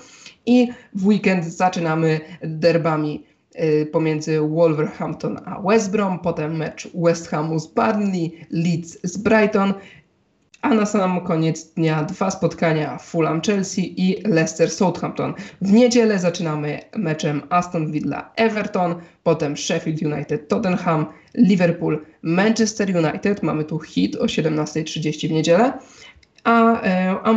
[0.46, 3.24] I w weekend zaczynamy derbami
[3.60, 9.74] y, pomiędzy Wolverhampton a West Brom, potem mecz West Hamu z Burnley, Leeds z Brighton,
[10.64, 15.34] a na sam koniec dnia dwa spotkania Fulham Chelsea i Leicester Southampton.
[15.60, 23.42] W niedzielę zaczynamy meczem Aston Villa Everton, potem Sheffield United Tottenham, Liverpool Manchester United.
[23.42, 25.72] Mamy tu hit o 17.30 w niedzielę,
[26.44, 27.34] a, e, a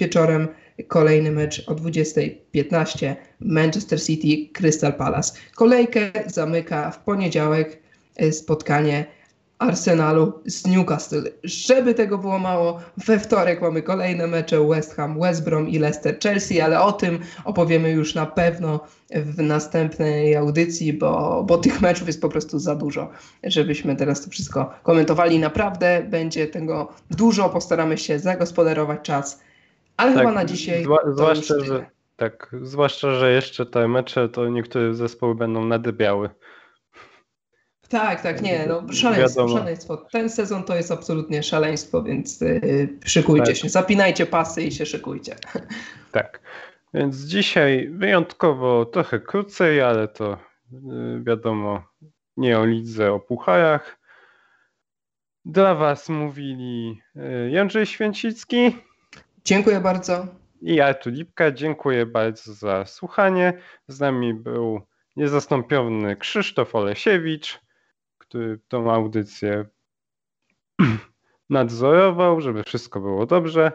[0.00, 0.48] wieczorem
[0.88, 5.32] kolejny mecz o 20.15 Manchester City Crystal Palace.
[5.54, 7.82] Kolejkę zamyka w poniedziałek
[8.16, 9.15] e, spotkanie
[9.58, 11.22] Arsenalu z Newcastle.
[11.44, 16.18] Żeby tego było mało, we wtorek mamy kolejne mecze West Ham, West Brom i Leicester
[16.22, 18.80] Chelsea, ale o tym opowiemy już na pewno
[19.10, 23.10] w następnej audycji, bo, bo tych meczów jest po prostu za dużo,
[23.44, 25.38] żebyśmy teraz to wszystko komentowali.
[25.38, 29.40] Naprawdę będzie tego dużo, postaramy się zagospodarować czas,
[29.96, 30.86] ale tak, chyba na dzisiaj.
[31.12, 31.86] Zwłaszcza, że,
[32.16, 36.30] tak, zwłaszcza, że jeszcze te mecze to niektóre zespoły będą nadybiały.
[37.88, 39.58] Tak, tak, nie, no szaleństwo, Wiadomo.
[39.58, 39.96] szaleństwo.
[39.96, 43.56] Ten sezon to jest absolutnie szaleństwo, więc yy, szykujcie tak.
[43.56, 45.36] się, zapinajcie pasy i się szykujcie.
[46.12, 46.40] Tak,
[46.94, 50.38] więc dzisiaj wyjątkowo trochę krócej, ale to
[50.72, 51.82] yy, wiadomo,
[52.36, 53.98] nie o lidze, o pucharach.
[55.44, 58.76] Dla Was mówili yy, Jędrzej Święcicki.
[59.44, 60.26] Dziękuję bardzo.
[60.62, 61.50] I Artur Lipka.
[61.50, 63.52] Dziękuję bardzo za słuchanie.
[63.88, 64.80] Z nami był
[65.16, 67.65] niezastąpiony Krzysztof Olesiewicz
[68.28, 69.64] który tą audycję
[71.50, 73.72] nadzorował, żeby wszystko było dobrze.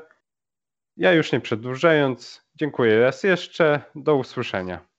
[0.97, 3.81] Ja już nie przedłużając, dziękuję raz jeszcze.
[3.95, 4.90] Do usłyszenia.